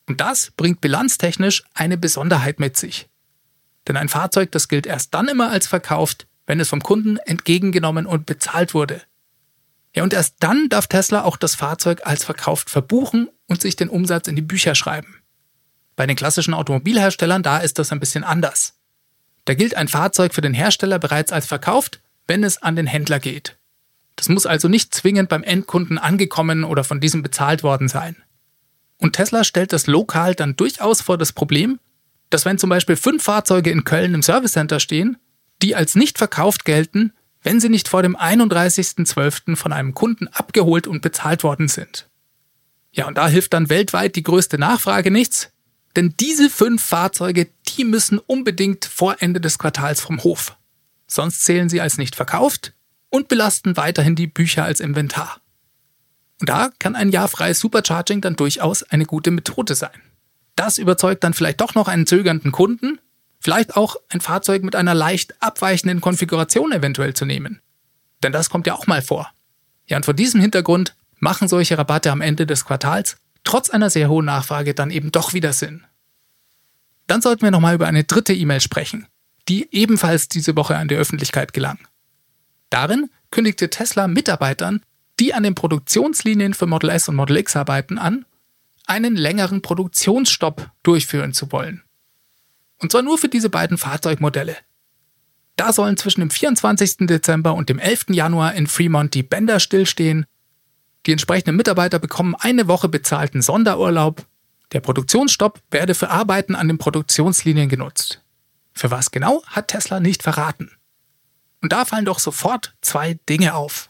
Und 0.10 0.20
das 0.22 0.52
bringt 0.58 0.82
bilanztechnisch 0.82 1.64
eine 1.76 1.96
Besonderheit 1.96 2.60
mit 2.60 2.76
sich. 2.76 3.08
Denn 3.88 3.96
ein 3.96 4.10
Fahrzeug, 4.10 4.52
das 4.52 4.68
gilt 4.68 4.88
erst 4.88 5.14
dann 5.14 5.28
immer 5.28 5.52
als 5.52 5.68
verkauft, 5.68 6.26
wenn 6.48 6.60
es 6.60 6.70
vom 6.70 6.82
Kunden 6.82 7.18
entgegengenommen 7.18 8.08
und 8.08 8.26
bezahlt 8.26 8.74
wurde. 8.74 9.04
Ja, 9.96 10.02
und 10.02 10.14
erst 10.14 10.38
dann 10.40 10.68
darf 10.68 10.88
Tesla 10.88 11.24
auch 11.24 11.38
das 11.38 11.54
Fahrzeug 11.54 12.02
als 12.06 12.24
verkauft 12.24 12.72
verbuchen 12.72 13.30
und 13.48 13.62
sich 13.62 13.76
den 13.76 13.88
Umsatz 13.88 14.28
in 14.28 14.36
die 14.36 14.42
Bücher 14.42 14.74
schreiben. 14.74 15.22
Bei 15.96 16.08
den 16.08 16.16
klassischen 16.16 16.56
Automobilherstellern, 16.56 17.44
da 17.44 17.60
ist 17.60 17.78
das 17.78 17.92
ein 17.92 18.00
bisschen 18.00 18.24
anders. 18.24 18.80
Da 19.46 19.54
gilt 19.54 19.76
ein 19.76 19.88
Fahrzeug 19.88 20.34
für 20.34 20.42
den 20.42 20.56
Hersteller 20.56 20.98
bereits 20.98 21.32
als 21.32 21.46
verkauft, 21.46 22.02
wenn 22.26 22.44
es 22.44 22.58
an 22.58 22.76
den 22.76 22.88
Händler 22.88 23.20
geht. 23.20 23.58
Das 24.16 24.28
muss 24.28 24.48
also 24.48 24.68
nicht 24.70 24.94
zwingend 24.94 25.30
beim 25.30 25.44
Endkunden 25.44 26.00
angekommen 26.00 26.64
oder 26.64 26.84
von 26.84 27.00
diesem 27.00 27.22
bezahlt 27.22 27.62
worden 27.62 27.88
sein. 27.88 28.16
Und 29.00 29.14
Tesla 29.14 29.44
stellt 29.44 29.74
das 29.74 29.88
lokal 29.88 30.36
dann 30.36 30.56
durchaus 30.56 31.02
vor 31.02 31.18
das 31.18 31.34
Problem, 31.34 31.80
dass 32.30 32.46
wenn 32.46 32.58
zum 32.58 32.70
Beispiel 32.70 32.96
fünf 32.96 33.24
Fahrzeuge 33.24 33.72
in 33.72 33.86
Köln 33.86 34.14
im 34.14 34.22
Service 34.22 34.52
Center 34.52 34.80
stehen, 34.80 35.18
die 35.62 35.76
als 35.76 35.96
nicht 35.96 36.18
verkauft 36.18 36.66
gelten, 36.66 37.14
wenn 37.42 37.60
sie 37.60 37.70
nicht 37.70 37.88
vor 37.88 38.04
dem 38.04 38.16
31.12. 38.16 39.56
von 39.56 39.74
einem 39.74 39.94
Kunden 39.94 40.28
abgeholt 40.28 40.88
und 40.88 41.02
bezahlt 41.02 41.44
worden 41.44 41.70
sind. 41.70 42.10
Ja, 42.92 43.08
und 43.08 43.18
da 43.18 43.28
hilft 43.28 43.54
dann 43.54 43.70
weltweit 43.70 44.16
die 44.16 44.24
größte 44.24 44.58
Nachfrage 44.58 45.12
nichts, 45.12 45.52
denn 45.96 46.14
diese 46.20 46.50
fünf 46.50 46.84
Fahrzeuge, 46.84 47.50
die 47.70 47.84
müssen 47.84 48.20
unbedingt 48.20 48.86
vor 48.86 49.18
Ende 49.20 49.40
des 49.40 49.58
Quartals 49.58 50.02
vom 50.02 50.24
Hof. 50.24 50.58
Sonst 51.08 51.44
zählen 51.44 51.70
sie 51.70 51.82
als 51.82 51.98
nicht 51.98 52.16
verkauft 52.16 52.74
und 53.10 53.28
belasten 53.28 53.78
weiterhin 53.78 54.16
die 54.16 54.28
Bücher 54.28 54.64
als 54.66 54.80
Inventar. 54.80 55.42
Und 56.40 56.50
da 56.50 56.70
kann 56.80 56.96
ein 56.96 57.10
Jahr 57.10 57.28
freies 57.28 57.60
Supercharging 57.60 58.22
dann 58.22 58.36
durchaus 58.36 58.84
eine 58.84 59.06
gute 59.06 59.32
Methode 59.32 59.76
sein. 59.76 60.02
Das 60.56 60.78
überzeugt 60.78 61.24
dann 61.24 61.34
vielleicht 61.34 61.62
doch 61.62 61.76
noch 61.76 61.88
einen 61.88 62.08
zögernden 62.08 62.52
Kunden, 62.52 63.00
vielleicht 63.40 63.76
auch 63.76 63.98
ein 64.10 64.22
Fahrzeug 64.22 64.64
mit 64.64 64.76
einer 64.76 64.94
leicht 64.94 65.42
abweichenden 65.42 66.02
Konfiguration 66.02 66.72
eventuell 66.72 67.14
zu 67.14 67.26
nehmen. 67.26 67.62
Denn 68.24 68.32
das 68.32 68.50
kommt 68.50 68.68
ja 68.68 68.74
auch 68.74 68.88
mal 68.88 69.02
vor. 69.02 69.32
Ja, 69.88 69.98
und 69.98 70.06
vor 70.06 70.14
diesem 70.14 70.42
Hintergrund 70.42 70.96
machen 71.20 71.48
solche 71.48 71.78
Rabatte 71.78 72.12
am 72.12 72.22
Ende 72.22 72.46
des 72.46 72.66
Quartals 72.66 73.18
trotz 73.44 73.70
einer 73.70 73.90
sehr 73.90 74.10
hohen 74.10 74.26
Nachfrage 74.26 74.74
dann 74.74 74.92
eben 74.92 75.12
doch 75.12 75.34
wieder 75.34 75.54
Sinn. 75.54 75.86
Dann 77.08 77.22
sollten 77.22 77.42
wir 77.42 77.52
nochmal 77.52 77.76
über 77.76 77.88
eine 77.88 78.04
dritte 78.04 78.34
E-Mail 78.34 78.62
sprechen, 78.62 79.08
die 79.48 79.68
ebenfalls 79.72 80.28
diese 80.28 80.56
Woche 80.56 80.78
an 80.78 80.88
die 80.88 80.96
Öffentlichkeit 80.96 81.54
gelang. 81.54 81.80
Darin 82.70 83.10
kündigte 83.32 83.70
Tesla 83.70 84.08
Mitarbeitern, 84.08 84.84
die 85.20 85.34
an 85.34 85.44
den 85.44 85.56
Produktionslinien 85.56 86.54
für 86.54 86.66
Model 86.66 86.90
S 86.90 87.10
und 87.10 87.16
Model 87.16 87.38
X 87.38 87.56
arbeiten, 87.56 87.98
an, 87.98 88.26
einen 88.86 89.16
längeren 89.16 89.62
Produktionsstopp 89.62 90.72
durchführen 90.84 91.34
zu 91.34 91.52
wollen. 91.52 91.84
Und 92.80 92.92
zwar 92.92 93.02
nur 93.02 93.18
für 93.18 93.30
diese 93.30 93.50
beiden 93.50 93.78
Fahrzeugmodelle. 93.78 94.56
Da 95.58 95.74
sollen 95.74 95.98
zwischen 95.98 96.22
dem 96.22 96.32
24. 96.32 97.08
Dezember 97.08 97.54
und 97.54 97.70
dem 97.70 97.80
11. 97.80 98.06
Januar 98.10 98.54
in 98.54 98.68
Fremont 98.68 99.14
die 99.14 99.24
Bänder 99.24 99.60
stillstehen 99.60 100.26
die 101.06 101.12
entsprechenden 101.12 101.56
Mitarbeiter 101.56 102.00
bekommen 102.00 102.36
eine 102.36 102.68
Woche 102.68 102.90
bezahlten 102.90 103.42
Sonderurlaub. 103.42 104.26
Der 104.74 104.82
Produktionsstopp 104.82 105.62
werde 105.72 105.96
für 105.96 106.10
Arbeiten 106.10 106.56
an 106.56 106.68
den 106.68 106.78
Produktionslinien 106.78 107.70
genutzt. 107.70 108.22
Für 108.74 108.92
was 108.92 109.12
genau, 109.12 109.44
hat 109.48 109.70
Tesla 109.70 110.00
nicht 110.00 110.24
verraten. 110.24 110.72
Und 111.62 111.74
da 111.74 111.86
fallen 111.86 112.06
doch 112.06 112.20
sofort 112.20 112.76
zwei 112.82 113.20
Dinge 113.28 113.56
auf. 113.56 113.89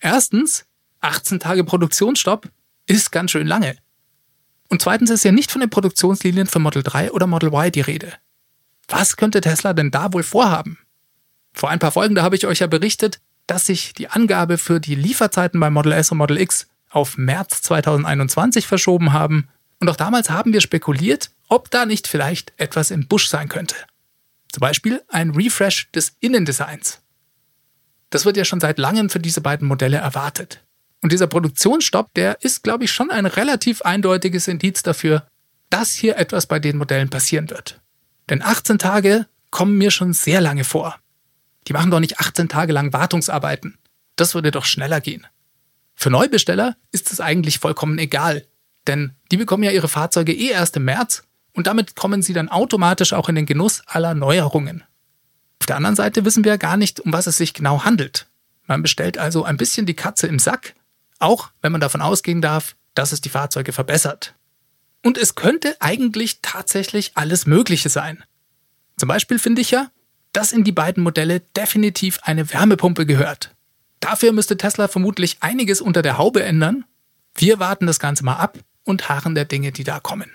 Erstens, 0.00 0.66
18 1.00 1.40
Tage 1.40 1.64
Produktionsstopp 1.64 2.48
ist 2.86 3.12
ganz 3.12 3.30
schön 3.30 3.46
lange. 3.46 3.76
Und 4.68 4.82
zweitens 4.82 5.10
ist 5.10 5.24
ja 5.24 5.32
nicht 5.32 5.50
von 5.50 5.60
den 5.60 5.70
Produktionslinien 5.70 6.46
für 6.46 6.58
Model 6.58 6.82
3 6.82 7.12
oder 7.12 7.26
Model 7.26 7.50
Y 7.50 7.70
die 7.70 7.80
Rede. 7.80 8.12
Was 8.88 9.16
könnte 9.16 9.40
Tesla 9.40 9.72
denn 9.72 9.90
da 9.90 10.12
wohl 10.12 10.22
vorhaben? 10.22 10.78
Vor 11.52 11.70
ein 11.70 11.78
paar 11.78 11.92
Folgen, 11.92 12.14
da 12.14 12.22
habe 12.22 12.36
ich 12.36 12.46
euch 12.46 12.58
ja 12.60 12.66
berichtet, 12.66 13.20
dass 13.46 13.66
sich 13.66 13.94
die 13.94 14.08
Angabe 14.08 14.58
für 14.58 14.80
die 14.80 14.94
Lieferzeiten 14.94 15.60
bei 15.60 15.70
Model 15.70 15.92
S 15.92 16.10
und 16.10 16.18
Model 16.18 16.38
X 16.38 16.66
auf 16.90 17.16
März 17.16 17.62
2021 17.62 18.66
verschoben 18.66 19.12
haben. 19.12 19.48
Und 19.80 19.88
auch 19.88 19.96
damals 19.96 20.30
haben 20.30 20.52
wir 20.52 20.60
spekuliert, 20.60 21.30
ob 21.48 21.70
da 21.70 21.86
nicht 21.86 22.06
vielleicht 22.06 22.52
etwas 22.56 22.90
im 22.90 23.06
Busch 23.06 23.28
sein 23.28 23.48
könnte. 23.48 23.76
Zum 24.52 24.60
Beispiel 24.60 25.02
ein 25.08 25.30
Refresh 25.30 25.90
des 25.92 26.16
Innendesigns. 26.20 27.02
Das 28.10 28.24
wird 28.24 28.36
ja 28.36 28.44
schon 28.44 28.60
seit 28.60 28.78
langem 28.78 29.10
für 29.10 29.20
diese 29.20 29.40
beiden 29.40 29.66
Modelle 29.66 29.98
erwartet. 29.98 30.64
Und 31.02 31.12
dieser 31.12 31.26
Produktionsstopp, 31.26 32.14
der 32.14 32.42
ist, 32.42 32.62
glaube 32.62 32.84
ich, 32.84 32.92
schon 32.92 33.10
ein 33.10 33.26
relativ 33.26 33.82
eindeutiges 33.82 34.48
Indiz 34.48 34.82
dafür, 34.82 35.26
dass 35.70 35.92
hier 35.92 36.16
etwas 36.16 36.46
bei 36.46 36.58
den 36.58 36.78
Modellen 36.78 37.10
passieren 37.10 37.50
wird. 37.50 37.80
Denn 38.30 38.42
18 38.42 38.78
Tage 38.78 39.26
kommen 39.50 39.78
mir 39.78 39.90
schon 39.90 40.12
sehr 40.12 40.40
lange 40.40 40.64
vor. 40.64 40.96
Die 41.68 41.72
machen 41.72 41.90
doch 41.90 42.00
nicht 42.00 42.20
18 42.20 42.48
Tage 42.48 42.72
lang 42.72 42.92
Wartungsarbeiten. 42.92 43.78
Das 44.16 44.34
würde 44.34 44.50
doch 44.50 44.64
schneller 44.64 45.00
gehen. 45.00 45.26
Für 45.94 46.10
Neubesteller 46.10 46.76
ist 46.92 47.12
es 47.12 47.20
eigentlich 47.20 47.58
vollkommen 47.58 47.98
egal, 47.98 48.46
denn 48.86 49.14
die 49.30 49.36
bekommen 49.36 49.62
ja 49.62 49.70
ihre 49.70 49.88
Fahrzeuge 49.88 50.32
eh 50.32 50.50
erst 50.50 50.76
im 50.76 50.84
März 50.84 51.24
und 51.54 51.66
damit 51.66 51.96
kommen 51.96 52.22
sie 52.22 52.34
dann 52.34 52.48
automatisch 52.48 53.12
auch 53.12 53.28
in 53.28 53.34
den 53.34 53.46
Genuss 53.46 53.82
aller 53.86 54.14
Neuerungen. 54.14 54.84
Auf 55.66 55.74
der 55.74 55.78
anderen 55.78 55.96
Seite 55.96 56.24
wissen 56.24 56.44
wir 56.44 56.52
ja 56.52 56.58
gar 56.58 56.76
nicht, 56.76 57.00
um 57.00 57.12
was 57.12 57.26
es 57.26 57.38
sich 57.38 57.52
genau 57.52 57.82
handelt. 57.82 58.28
Man 58.68 58.82
bestellt 58.82 59.18
also 59.18 59.42
ein 59.42 59.56
bisschen 59.56 59.84
die 59.84 59.96
Katze 59.96 60.28
im 60.28 60.38
Sack, 60.38 60.76
auch 61.18 61.50
wenn 61.60 61.72
man 61.72 61.80
davon 61.80 62.02
ausgehen 62.02 62.40
darf, 62.40 62.76
dass 62.94 63.10
es 63.10 63.20
die 63.20 63.30
Fahrzeuge 63.30 63.72
verbessert. 63.72 64.36
Und 65.02 65.18
es 65.18 65.34
könnte 65.34 65.74
eigentlich 65.80 66.38
tatsächlich 66.40 67.16
alles 67.16 67.46
Mögliche 67.46 67.88
sein. 67.88 68.22
Zum 68.96 69.08
Beispiel 69.08 69.40
finde 69.40 69.60
ich 69.60 69.72
ja, 69.72 69.90
dass 70.30 70.52
in 70.52 70.62
die 70.62 70.70
beiden 70.70 71.02
Modelle 71.02 71.40
definitiv 71.40 72.20
eine 72.22 72.48
Wärmepumpe 72.52 73.04
gehört. 73.04 73.52
Dafür 73.98 74.30
müsste 74.30 74.56
Tesla 74.56 74.86
vermutlich 74.86 75.38
einiges 75.40 75.80
unter 75.80 76.02
der 76.02 76.16
Haube 76.16 76.44
ändern. 76.44 76.84
Wir 77.34 77.58
warten 77.58 77.88
das 77.88 77.98
Ganze 77.98 78.24
mal 78.24 78.36
ab 78.36 78.56
und 78.84 79.08
harren 79.08 79.34
der 79.34 79.46
Dinge, 79.46 79.72
die 79.72 79.82
da 79.82 79.98
kommen. 79.98 80.30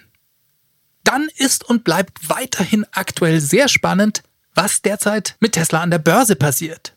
Dann 1.06 1.30
ist 1.38 1.64
und 1.64 1.86
bleibt 1.86 2.28
weiterhin 2.28 2.86
aktuell 2.92 3.40
sehr 3.40 3.70
spannend, 3.70 4.24
was 4.54 4.82
derzeit 4.82 5.36
mit 5.40 5.54
Tesla 5.54 5.82
an 5.82 5.92
der 5.92 6.00
Börse 6.00 6.36
passiert. 6.36 6.96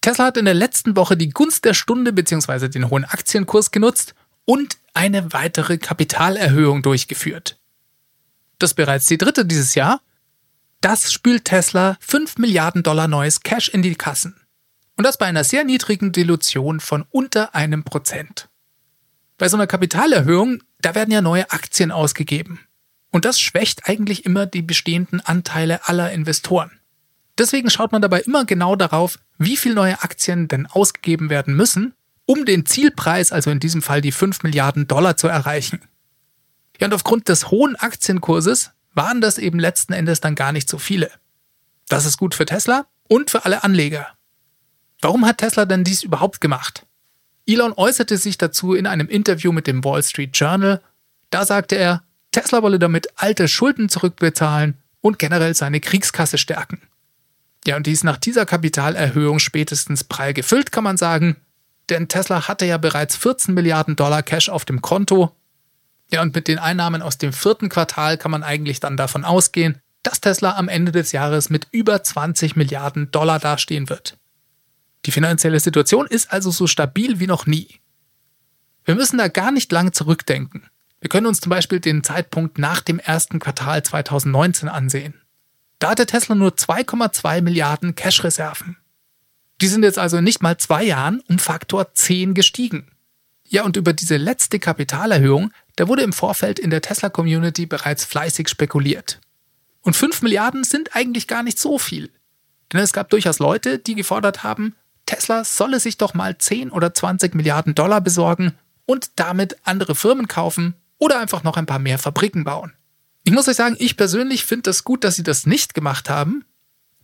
Tesla 0.00 0.26
hat 0.26 0.36
in 0.36 0.44
der 0.44 0.54
letzten 0.54 0.96
Woche 0.96 1.16
die 1.16 1.30
Gunst 1.30 1.64
der 1.64 1.74
Stunde 1.74 2.12
bzw. 2.12 2.68
den 2.68 2.90
hohen 2.90 3.04
Aktienkurs 3.04 3.70
genutzt 3.70 4.14
und 4.44 4.76
eine 4.94 5.32
weitere 5.32 5.78
Kapitalerhöhung 5.78 6.82
durchgeführt. 6.82 7.58
Das 8.58 8.74
bereits 8.74 9.06
die 9.06 9.18
dritte 9.18 9.46
dieses 9.46 9.74
Jahr. 9.74 10.00
Das 10.80 11.12
spült 11.12 11.44
Tesla 11.46 11.96
5 12.00 12.38
Milliarden 12.38 12.82
Dollar 12.82 13.08
neues 13.08 13.40
Cash 13.40 13.68
in 13.68 13.82
die 13.82 13.94
Kassen. 13.94 14.36
Und 14.96 15.04
das 15.04 15.16
bei 15.16 15.26
einer 15.26 15.44
sehr 15.44 15.64
niedrigen 15.64 16.12
Dilution 16.12 16.80
von 16.80 17.04
unter 17.10 17.54
einem 17.54 17.84
Prozent. 17.84 18.48
Bei 19.38 19.48
so 19.48 19.56
einer 19.56 19.66
Kapitalerhöhung, 19.66 20.62
da 20.80 20.94
werden 20.94 21.12
ja 21.12 21.22
neue 21.22 21.50
Aktien 21.50 21.90
ausgegeben. 21.90 22.60
Und 23.10 23.24
das 23.24 23.40
schwächt 23.40 23.88
eigentlich 23.88 24.24
immer 24.24 24.46
die 24.46 24.62
bestehenden 24.62 25.20
Anteile 25.20 25.86
aller 25.86 26.12
Investoren. 26.12 26.81
Deswegen 27.38 27.70
schaut 27.70 27.92
man 27.92 28.02
dabei 28.02 28.20
immer 28.20 28.44
genau 28.44 28.76
darauf, 28.76 29.18
wie 29.38 29.56
viel 29.56 29.74
neue 29.74 30.02
Aktien 30.02 30.48
denn 30.48 30.66
ausgegeben 30.66 31.30
werden 31.30 31.54
müssen, 31.54 31.94
um 32.26 32.44
den 32.44 32.66
Zielpreis, 32.66 33.32
also 33.32 33.50
in 33.50 33.60
diesem 33.60 33.82
Fall 33.82 34.00
die 34.00 34.12
5 34.12 34.42
Milliarden 34.42 34.86
Dollar, 34.86 35.16
zu 35.16 35.28
erreichen. 35.28 35.80
Ja, 36.78 36.86
und 36.86 36.94
aufgrund 36.94 37.28
des 37.28 37.50
hohen 37.50 37.76
Aktienkurses 37.76 38.70
waren 38.94 39.20
das 39.20 39.38
eben 39.38 39.58
letzten 39.58 39.92
Endes 39.92 40.20
dann 40.20 40.34
gar 40.34 40.52
nicht 40.52 40.68
so 40.68 40.78
viele. 40.78 41.10
Das 41.88 42.04
ist 42.04 42.18
gut 42.18 42.34
für 42.34 42.44
Tesla 42.44 42.86
und 43.08 43.30
für 43.30 43.44
alle 43.44 43.64
Anleger. 43.64 44.08
Warum 45.00 45.26
hat 45.26 45.38
Tesla 45.38 45.64
denn 45.64 45.84
dies 45.84 46.02
überhaupt 46.02 46.40
gemacht? 46.40 46.86
Elon 47.46 47.72
äußerte 47.72 48.16
sich 48.18 48.38
dazu 48.38 48.74
in 48.74 48.86
einem 48.86 49.08
Interview 49.08 49.52
mit 49.52 49.66
dem 49.66 49.84
Wall 49.84 50.02
Street 50.02 50.36
Journal. 50.36 50.80
Da 51.30 51.44
sagte 51.44 51.76
er, 51.76 52.04
Tesla 52.30 52.62
wolle 52.62 52.78
damit 52.78 53.08
alte 53.16 53.48
Schulden 53.48 53.88
zurückbezahlen 53.88 54.78
und 55.00 55.18
generell 55.18 55.54
seine 55.54 55.80
Kriegskasse 55.80 56.38
stärken. 56.38 56.80
Ja, 57.66 57.76
und 57.76 57.86
die 57.86 57.92
ist 57.92 58.04
nach 58.04 58.16
dieser 58.16 58.44
Kapitalerhöhung 58.44 59.38
spätestens 59.38 60.04
prall 60.04 60.34
gefüllt, 60.34 60.72
kann 60.72 60.84
man 60.84 60.96
sagen. 60.96 61.36
Denn 61.88 62.08
Tesla 62.08 62.48
hatte 62.48 62.66
ja 62.66 62.78
bereits 62.78 63.16
14 63.16 63.54
Milliarden 63.54 63.96
Dollar 63.96 64.22
Cash 64.22 64.48
auf 64.48 64.64
dem 64.64 64.82
Konto. 64.82 65.34
Ja, 66.10 66.22
und 66.22 66.34
mit 66.34 66.48
den 66.48 66.58
Einnahmen 66.58 67.02
aus 67.02 67.18
dem 67.18 67.32
vierten 67.32 67.68
Quartal 67.68 68.18
kann 68.18 68.30
man 68.30 68.42
eigentlich 68.42 68.80
dann 68.80 68.96
davon 68.96 69.24
ausgehen, 69.24 69.80
dass 70.02 70.20
Tesla 70.20 70.56
am 70.56 70.68
Ende 70.68 70.92
des 70.92 71.12
Jahres 71.12 71.48
mit 71.48 71.68
über 71.70 72.02
20 72.02 72.56
Milliarden 72.56 73.10
Dollar 73.12 73.38
dastehen 73.38 73.88
wird. 73.88 74.18
Die 75.06 75.12
finanzielle 75.12 75.60
Situation 75.60 76.06
ist 76.06 76.32
also 76.32 76.50
so 76.50 76.66
stabil 76.66 77.18
wie 77.20 77.26
noch 77.26 77.46
nie. 77.46 77.80
Wir 78.84 78.94
müssen 78.94 79.18
da 79.18 79.28
gar 79.28 79.52
nicht 79.52 79.70
lang 79.70 79.92
zurückdenken. 79.92 80.68
Wir 81.00 81.08
können 81.08 81.26
uns 81.26 81.40
zum 81.40 81.50
Beispiel 81.50 81.80
den 81.80 82.04
Zeitpunkt 82.04 82.58
nach 82.58 82.80
dem 82.80 82.98
ersten 82.98 83.38
Quartal 83.38 83.82
2019 83.82 84.68
ansehen. 84.68 85.21
Da 85.82 85.90
hatte 85.90 86.06
Tesla 86.06 86.36
nur 86.36 86.52
2,2 86.52 87.42
Milliarden 87.42 87.96
Cash-Reserven. 87.96 88.76
Die 89.60 89.66
sind 89.66 89.82
jetzt 89.82 89.98
also 89.98 90.18
in 90.18 90.24
nicht 90.24 90.40
mal 90.40 90.56
zwei 90.56 90.84
Jahren 90.84 91.24
um 91.28 91.40
Faktor 91.40 91.92
10 91.92 92.34
gestiegen. 92.34 92.92
Ja, 93.48 93.64
und 93.64 93.76
über 93.76 93.92
diese 93.92 94.16
letzte 94.16 94.60
Kapitalerhöhung, 94.60 95.50
da 95.74 95.88
wurde 95.88 96.02
im 96.02 96.12
Vorfeld 96.12 96.60
in 96.60 96.70
der 96.70 96.82
Tesla-Community 96.82 97.66
bereits 97.66 98.04
fleißig 98.04 98.48
spekuliert. 98.48 99.18
Und 99.80 99.96
5 99.96 100.22
Milliarden 100.22 100.62
sind 100.62 100.94
eigentlich 100.94 101.26
gar 101.26 101.42
nicht 101.42 101.58
so 101.58 101.80
viel. 101.80 102.12
Denn 102.72 102.78
es 102.78 102.92
gab 102.92 103.10
durchaus 103.10 103.40
Leute, 103.40 103.80
die 103.80 103.96
gefordert 103.96 104.44
haben, 104.44 104.76
Tesla 105.06 105.42
solle 105.42 105.80
sich 105.80 105.98
doch 105.98 106.14
mal 106.14 106.38
10 106.38 106.70
oder 106.70 106.94
20 106.94 107.34
Milliarden 107.34 107.74
Dollar 107.74 108.00
besorgen 108.00 108.54
und 108.86 109.10
damit 109.16 109.56
andere 109.64 109.96
Firmen 109.96 110.28
kaufen 110.28 110.74
oder 110.98 111.18
einfach 111.18 111.42
noch 111.42 111.56
ein 111.56 111.66
paar 111.66 111.80
mehr 111.80 111.98
Fabriken 111.98 112.44
bauen. 112.44 112.72
Ich 113.24 113.32
muss 113.32 113.48
euch 113.48 113.56
sagen, 113.56 113.76
ich 113.78 113.96
persönlich 113.96 114.44
finde 114.44 114.70
es 114.70 114.78
das 114.78 114.84
gut, 114.84 115.04
dass 115.04 115.16
sie 115.16 115.22
das 115.22 115.46
nicht 115.46 115.74
gemacht 115.74 116.10
haben, 116.10 116.44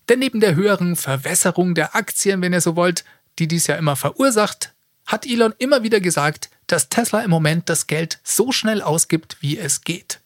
denn 0.08 0.18
neben 0.18 0.40
der 0.40 0.54
höheren 0.54 0.96
Verwässerung 0.96 1.75
der 1.75 1.94
Aktien, 1.94 2.42
wenn 2.42 2.52
ihr 2.52 2.60
so 2.60 2.76
wollt, 2.76 3.04
die 3.38 3.46
dies 3.46 3.66
ja 3.66 3.76
immer 3.76 3.94
verursacht, 3.94 4.75
hat 5.06 5.26
Elon 5.26 5.54
immer 5.58 5.82
wieder 5.82 6.00
gesagt, 6.00 6.50
dass 6.66 6.88
Tesla 6.88 7.20
im 7.20 7.30
Moment 7.30 7.68
das 7.68 7.87
Geld 7.87 8.20
so 8.25 8.52
schnell 8.52 8.82
ausgibt, 8.82 9.38
wie 9.40 9.58
es 9.58 9.82
geht. 9.82 10.20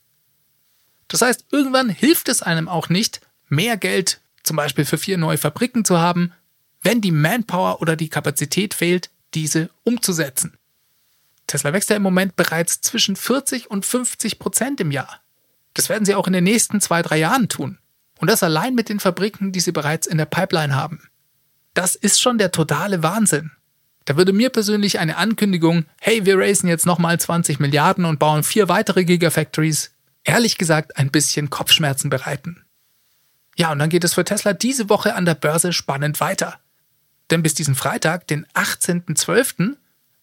Das 1.09 1.23
heißt, 1.23 1.47
irgendwann 1.51 1.89
hilft 1.89 2.29
es 2.29 2.43
einem 2.43 2.69
auch 2.69 2.89
nicht, 2.89 3.21
mehr 3.49 3.77
Geld 3.77 4.21
zum 4.43 4.57
Beispiel 4.57 4.85
für 4.85 4.99
vier 4.99 5.19
neue 5.19 5.39
Fabriken 5.39 5.85
zu 5.85 5.99
haben, 5.99 6.33
wenn 6.81 7.01
die 7.01 7.13
Manpower 7.13 7.81
oder 7.81 7.97
die 7.97 8.09
Kapazität 8.09 8.75
fehlt, 8.75 9.11
diese 9.35 9.71
umzusetzen. 9.85 10.57
Tesla 11.47 11.73
wächst 11.73 11.91
ja 11.91 11.97
im 11.97 12.03
Moment 12.03 12.35
bereits 12.35 12.81
zwischen 12.81 13.15
40 13.15 13.71
und 13.71 13.85
50 13.85 14.39
Prozent 14.39 14.81
im 14.81 14.91
Jahr. 14.91 15.22
Das 15.75 15.89
werden 15.89 16.05
sie 16.05 16.15
auch 16.15 16.27
in 16.27 16.33
den 16.33 16.45
nächsten 16.45 16.81
zwei, 16.81 17.03
drei 17.03 17.19
Jahren 17.19 17.49
tun. 17.49 17.79
Und 18.19 18.29
das 18.29 18.43
allein 18.43 18.75
mit 18.75 18.89
den 18.89 19.01
Fabriken, 19.01 19.53
die 19.53 19.61
sie 19.61 19.73
bereits 19.73 20.07
in 20.07 20.19
der 20.19 20.27
Pipeline 20.27 20.75
haben. 20.75 21.09
Das 21.75 21.95
ist 21.95 22.21
schon 22.21 22.39
der 22.39 22.53
totale 22.53 23.03
Wahnsinn. 23.03 23.51
Da 24.05 24.17
würde 24.17 24.33
mir 24.33 24.51
persönlich 24.51 24.99
eine 24.99 25.17
Ankündigung, 25.17 25.87
hey, 26.01 26.25
wir 26.25 26.39
raisen 26.39 26.69
jetzt 26.69 26.87
nochmal 26.87 27.19
20 27.19 27.61
Milliarden 27.61 28.05
und 28.05 28.19
bauen 28.19 28.43
vier 28.43 28.69
weitere 28.69 29.05
Gigafactories, 29.05 29.93
ehrlich 30.25 30.59
gesagt 30.59 30.97
ein 30.97 31.11
bisschen 31.11 31.51
Kopfschmerzen 31.51 32.11
bereiten. 32.11 32.65
Ja, 33.57 33.71
und 33.71 33.79
dann 33.79 33.91
geht 33.91 34.05
es 34.05 34.15
für 34.15 34.25
Tesla 34.25 34.55
diese 34.55 34.89
Woche 34.89 35.15
an 35.15 35.25
der 35.25 35.35
Börse 35.35 35.73
spannend 35.73 36.21
weiter. 36.21 36.59
Denn 37.31 37.43
bis 37.43 37.55
diesen 37.55 37.75
Freitag, 37.75 38.27
den 38.27 38.47
18.12., 38.55 39.77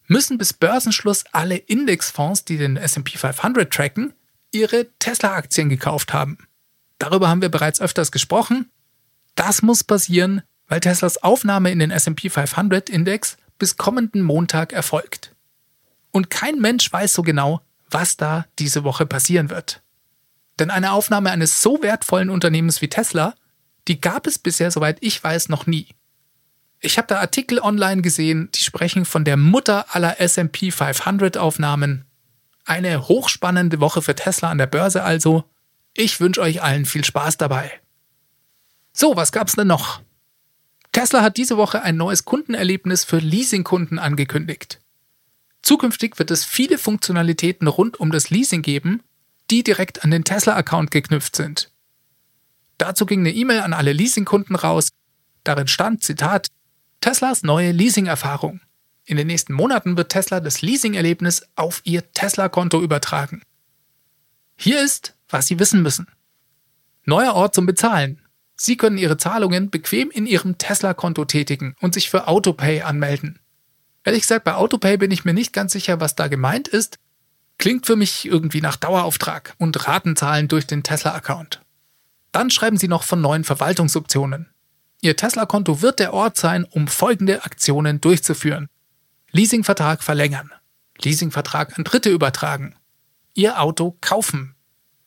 müssen 0.08 0.38
bis 0.38 0.54
Börsenschluss 0.54 1.24
alle 1.32 1.56
Indexfonds, 1.56 2.44
die 2.44 2.58
den 2.58 2.78
SP 2.78 3.16
500 3.16 3.72
tracken, 3.72 4.14
ihre 4.52 4.88
Tesla-Aktien 5.00 5.70
gekauft 5.70 6.14
haben. 6.14 6.38
Darüber 6.98 7.30
haben 7.30 7.42
wir 7.42 7.50
bereits 7.50 7.82
öfters 7.82 8.12
gesprochen. 8.12 8.70
Das 9.36 9.62
muss 9.62 9.84
passieren, 9.84 10.42
weil 10.68 10.80
Teslas 10.80 11.22
Aufnahme 11.24 11.72
in 11.72 11.80
den 11.80 11.92
SP 11.92 12.30
500 12.30 12.90
Index 12.90 13.38
bis 13.58 13.78
kommenden 13.78 14.22
Montag 14.22 14.74
erfolgt. 14.74 15.36
Und 16.12 16.30
kein 16.30 16.60
Mensch 16.60 16.92
weiß 16.92 17.14
so 17.14 17.22
genau, 17.22 17.62
was 17.90 18.18
da 18.18 18.46
diese 18.58 18.84
Woche 18.84 19.06
passieren 19.06 19.50
wird. 19.50 19.82
Denn 20.60 20.72
eine 20.72 20.92
Aufnahme 20.92 21.32
eines 21.32 21.62
so 21.62 21.82
wertvollen 21.82 22.30
Unternehmens 22.30 22.82
wie 22.82 22.90
Tesla, 22.90 23.36
die 23.88 24.02
gab 24.02 24.28
es 24.28 24.38
bisher, 24.38 24.72
soweit 24.72 24.98
ich 25.02 25.24
weiß, 25.24 25.50
noch 25.50 25.68
nie. 25.68 25.88
Ich 26.82 26.98
habe 26.98 27.08
da 27.08 27.20
Artikel 27.20 27.60
online 27.60 28.02
gesehen, 28.02 28.50
die 28.54 28.60
sprechen 28.60 29.06
von 29.06 29.26
der 29.26 29.38
Mutter 29.38 29.94
aller 29.96 30.20
SP 30.22 30.72
500 30.72 31.38
Aufnahmen. 31.38 32.06
Eine 32.70 33.08
hochspannende 33.08 33.80
Woche 33.80 34.04
für 34.04 34.14
Tesla 34.14 34.52
an 34.52 34.60
der 34.60 34.68
Börse 34.68 35.02
also. 35.02 35.44
Ich 35.96 36.20
wünsche 36.20 36.40
euch 36.40 36.62
allen 36.62 36.86
viel 36.86 37.04
Spaß 37.04 37.38
dabei. 37.38 37.72
So, 38.94 39.16
was 39.16 39.32
gab's 39.32 39.56
denn 39.56 39.66
noch? 39.66 40.04
Tesla 40.92 41.24
hat 41.24 41.38
diese 41.38 41.58
Woche 41.58 41.82
ein 41.82 41.98
neues 41.98 42.26
Kundenerlebnis 42.26 43.06
für 43.06 43.18
Leasingkunden 43.18 43.98
angekündigt. 43.98 44.80
Zukünftig 45.64 46.20
wird 46.20 46.30
es 46.30 46.46
viele 46.46 46.78
Funktionalitäten 46.78 47.68
rund 47.68 48.00
um 48.00 48.12
das 48.12 48.30
Leasing 48.30 48.62
geben, 48.62 49.02
die 49.50 49.64
direkt 49.64 50.04
an 50.04 50.12
den 50.12 50.24
Tesla-Account 50.24 50.92
geknüpft 50.92 51.36
sind. 51.36 51.72
Dazu 52.78 53.08
ging 53.08 53.22
eine 53.22 53.34
E-Mail 53.34 53.62
an 53.62 53.74
alle 53.74 53.94
Leasingkunden 53.94 54.56
raus. 54.56 54.90
Darin 55.44 55.68
stand, 55.68 56.04
Zitat, 56.04 56.50
Teslas 57.02 57.42
neue 57.42 57.72
Leasing-Erfahrung. 57.72 58.62
In 59.10 59.18
den 59.18 59.26
nächsten 59.26 59.54
Monaten 59.54 59.98
wird 59.98 60.12
Tesla 60.12 60.40
das 60.40 60.62
Leasing-Erlebnis 60.62 61.42
auf 61.56 61.82
ihr 61.84 62.14
Tesla-Konto 62.14 62.80
übertragen. 62.80 63.42
Hier 64.56 64.84
ist, 64.84 65.16
was 65.28 65.48
Sie 65.48 65.58
wissen 65.58 65.82
müssen. 65.82 66.06
Neuer 67.06 67.34
Ort 67.34 67.56
zum 67.56 67.66
Bezahlen. 67.66 68.22
Sie 68.56 68.78
können 68.78 69.00
Ihre 69.00 69.18
Zahlungen 69.18 69.72
bequem 69.72 70.12
in 70.12 70.28
Ihrem 70.28 70.60
Tesla-Konto 70.60 71.26
tätigen 71.26 71.76
und 71.82 71.96
sich 71.96 72.12
für 72.12 72.28
Autopay 72.28 72.84
anmelden. 72.84 73.40
Ehrlich 74.04 74.22
gesagt, 74.22 74.44
bei 74.44 74.54
Autopay 74.54 74.98
bin 74.98 75.10
ich 75.10 75.26
mir 75.26 75.34
nicht 75.34 75.54
ganz 75.54 75.74
sicher, 75.74 76.00
was 76.00 76.14
da 76.14 76.28
gemeint 76.28 76.68
ist. 76.68 77.00
Klingt 77.58 77.88
für 77.88 77.96
mich 77.96 78.26
irgendwie 78.28 78.62
nach 78.62 78.76
Dauerauftrag 78.76 79.56
und 79.58 79.88
Ratenzahlen 79.88 80.48
durch 80.48 80.68
den 80.68 80.84
Tesla-Account. 80.84 81.64
Dann 82.32 82.52
schreiben 82.52 82.78
Sie 82.78 82.88
noch 82.88 83.02
von 83.02 83.22
neuen 83.22 83.44
Verwaltungsoptionen. 83.44 84.52
Ihr 85.02 85.16
Tesla-Konto 85.16 85.82
wird 85.82 85.98
der 85.98 86.14
Ort 86.14 86.38
sein, 86.38 86.64
um 86.64 86.88
folgende 86.88 87.44
Aktionen 87.44 88.02
durchzuführen. 88.02 88.70
Leasingvertrag 89.32 90.04
verlängern. 90.04 90.52
Leasingvertrag 91.02 91.78
an 91.78 91.84
Dritte 91.84 92.10
übertragen. 92.10 92.76
Ihr 93.34 93.62
Auto 93.62 93.98
kaufen. 94.02 94.56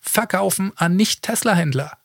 Verkaufen 0.00 0.72
an 0.76 0.96
Nicht-Tesla-Händler. 0.96 1.98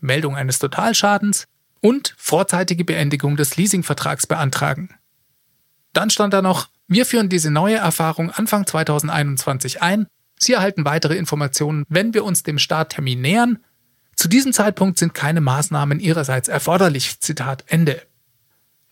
Meldung 0.00 0.36
eines 0.36 0.58
Totalschadens 0.58 1.46
und 1.80 2.14
vorzeitige 2.16 2.84
Beendigung 2.84 3.36
des 3.36 3.56
Leasingvertrags 3.56 4.26
beantragen. 4.26 4.90
Dann 5.92 6.10
stand 6.10 6.32
da 6.32 6.42
noch, 6.42 6.68
wir 6.88 7.06
führen 7.06 7.28
diese 7.28 7.50
neue 7.50 7.76
Erfahrung 7.76 8.30
Anfang 8.30 8.66
2021 8.66 9.82
ein. 9.82 10.06
Sie 10.38 10.54
erhalten 10.54 10.84
weitere 10.84 11.16
Informationen, 11.16 11.84
wenn 11.88 12.14
wir 12.14 12.24
uns 12.24 12.42
dem 12.42 12.58
Starttermin 12.58 13.20
nähern. 13.20 13.58
Zu 14.16 14.28
diesem 14.28 14.52
Zeitpunkt 14.52 14.98
sind 14.98 15.14
keine 15.14 15.40
Maßnahmen 15.40 16.00
Ihrerseits 16.00 16.48
erforderlich. 16.48 17.20
Zitat 17.20 17.64
Ende. 17.66 18.02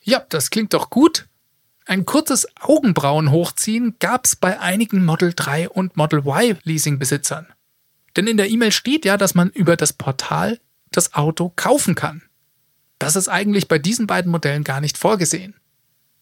Ja, 0.03 0.25
das 0.29 0.51
klingt 0.51 0.73
doch 0.75 0.91
gut. 0.91 1.27
Ein 1.91 2.07
kurzes 2.07 2.47
Augenbrauen 2.61 3.33
hochziehen 3.33 3.97
gab 3.99 4.25
es 4.25 4.37
bei 4.37 4.61
einigen 4.61 5.05
Model 5.05 5.33
3 5.35 5.71
und 5.71 5.97
Model 5.97 6.21
Y 6.21 6.57
Leasingbesitzern. 6.63 7.49
Denn 8.15 8.29
in 8.29 8.37
der 8.37 8.49
E-Mail 8.49 8.71
steht 8.71 9.05
ja, 9.05 9.17
dass 9.17 9.35
man 9.35 9.51
über 9.51 9.75
das 9.75 9.93
Portal 9.93 10.61
das 10.93 11.15
Auto 11.15 11.53
kaufen 11.57 11.97
kann. 11.97 12.23
Das 13.01 13.17
ist 13.17 13.27
eigentlich 13.27 13.67
bei 13.67 13.81
diesen 13.81 14.07
beiden 14.07 14.31
Modellen 14.31 14.63
gar 14.63 14.81
nicht 14.81 14.99
vorgesehen. 14.99 15.57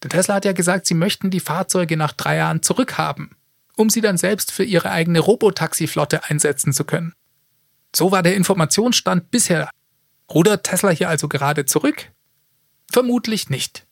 Der 0.02 0.08
Tesla 0.08 0.36
hat 0.36 0.46
ja 0.46 0.52
gesagt, 0.52 0.86
sie 0.86 0.94
möchten 0.94 1.28
die 1.28 1.38
Fahrzeuge 1.38 1.98
nach 1.98 2.14
drei 2.14 2.36
Jahren 2.36 2.62
zurückhaben, 2.62 3.36
um 3.76 3.90
sie 3.90 4.00
dann 4.00 4.16
selbst 4.16 4.50
für 4.50 4.64
ihre 4.64 4.90
eigene 4.90 5.18
Robotaxi-Flotte 5.18 6.24
einsetzen 6.24 6.72
zu 6.72 6.84
können. 6.84 7.12
So 7.94 8.10
war 8.10 8.22
der 8.22 8.36
Informationsstand 8.36 9.30
bisher. 9.30 9.68
Rudert 10.32 10.64
Tesla 10.64 10.88
hier 10.88 11.10
also 11.10 11.28
gerade 11.28 11.66
zurück? 11.66 12.10
Vermutlich 12.90 13.50
nicht. 13.50 13.86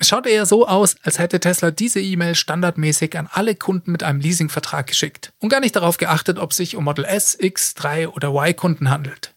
Es 0.00 0.08
schaut 0.08 0.26
eher 0.26 0.46
so 0.46 0.66
aus, 0.66 0.96
als 1.02 1.18
hätte 1.18 1.40
Tesla 1.40 1.70
diese 1.70 2.00
E-Mail 2.00 2.34
standardmäßig 2.34 3.18
an 3.18 3.28
alle 3.30 3.54
Kunden 3.54 3.92
mit 3.92 4.02
einem 4.02 4.18
Leasingvertrag 4.18 4.86
geschickt 4.86 5.34
und 5.40 5.50
gar 5.50 5.60
nicht 5.60 5.76
darauf 5.76 5.98
geachtet, 5.98 6.38
ob 6.38 6.52
es 6.52 6.56
sich 6.56 6.74
um 6.74 6.84
Model 6.84 7.04
S, 7.04 7.36
X, 7.38 7.74
3 7.74 8.08
oder 8.08 8.30
Y 8.30 8.56
Kunden 8.56 8.88
handelt. 8.88 9.34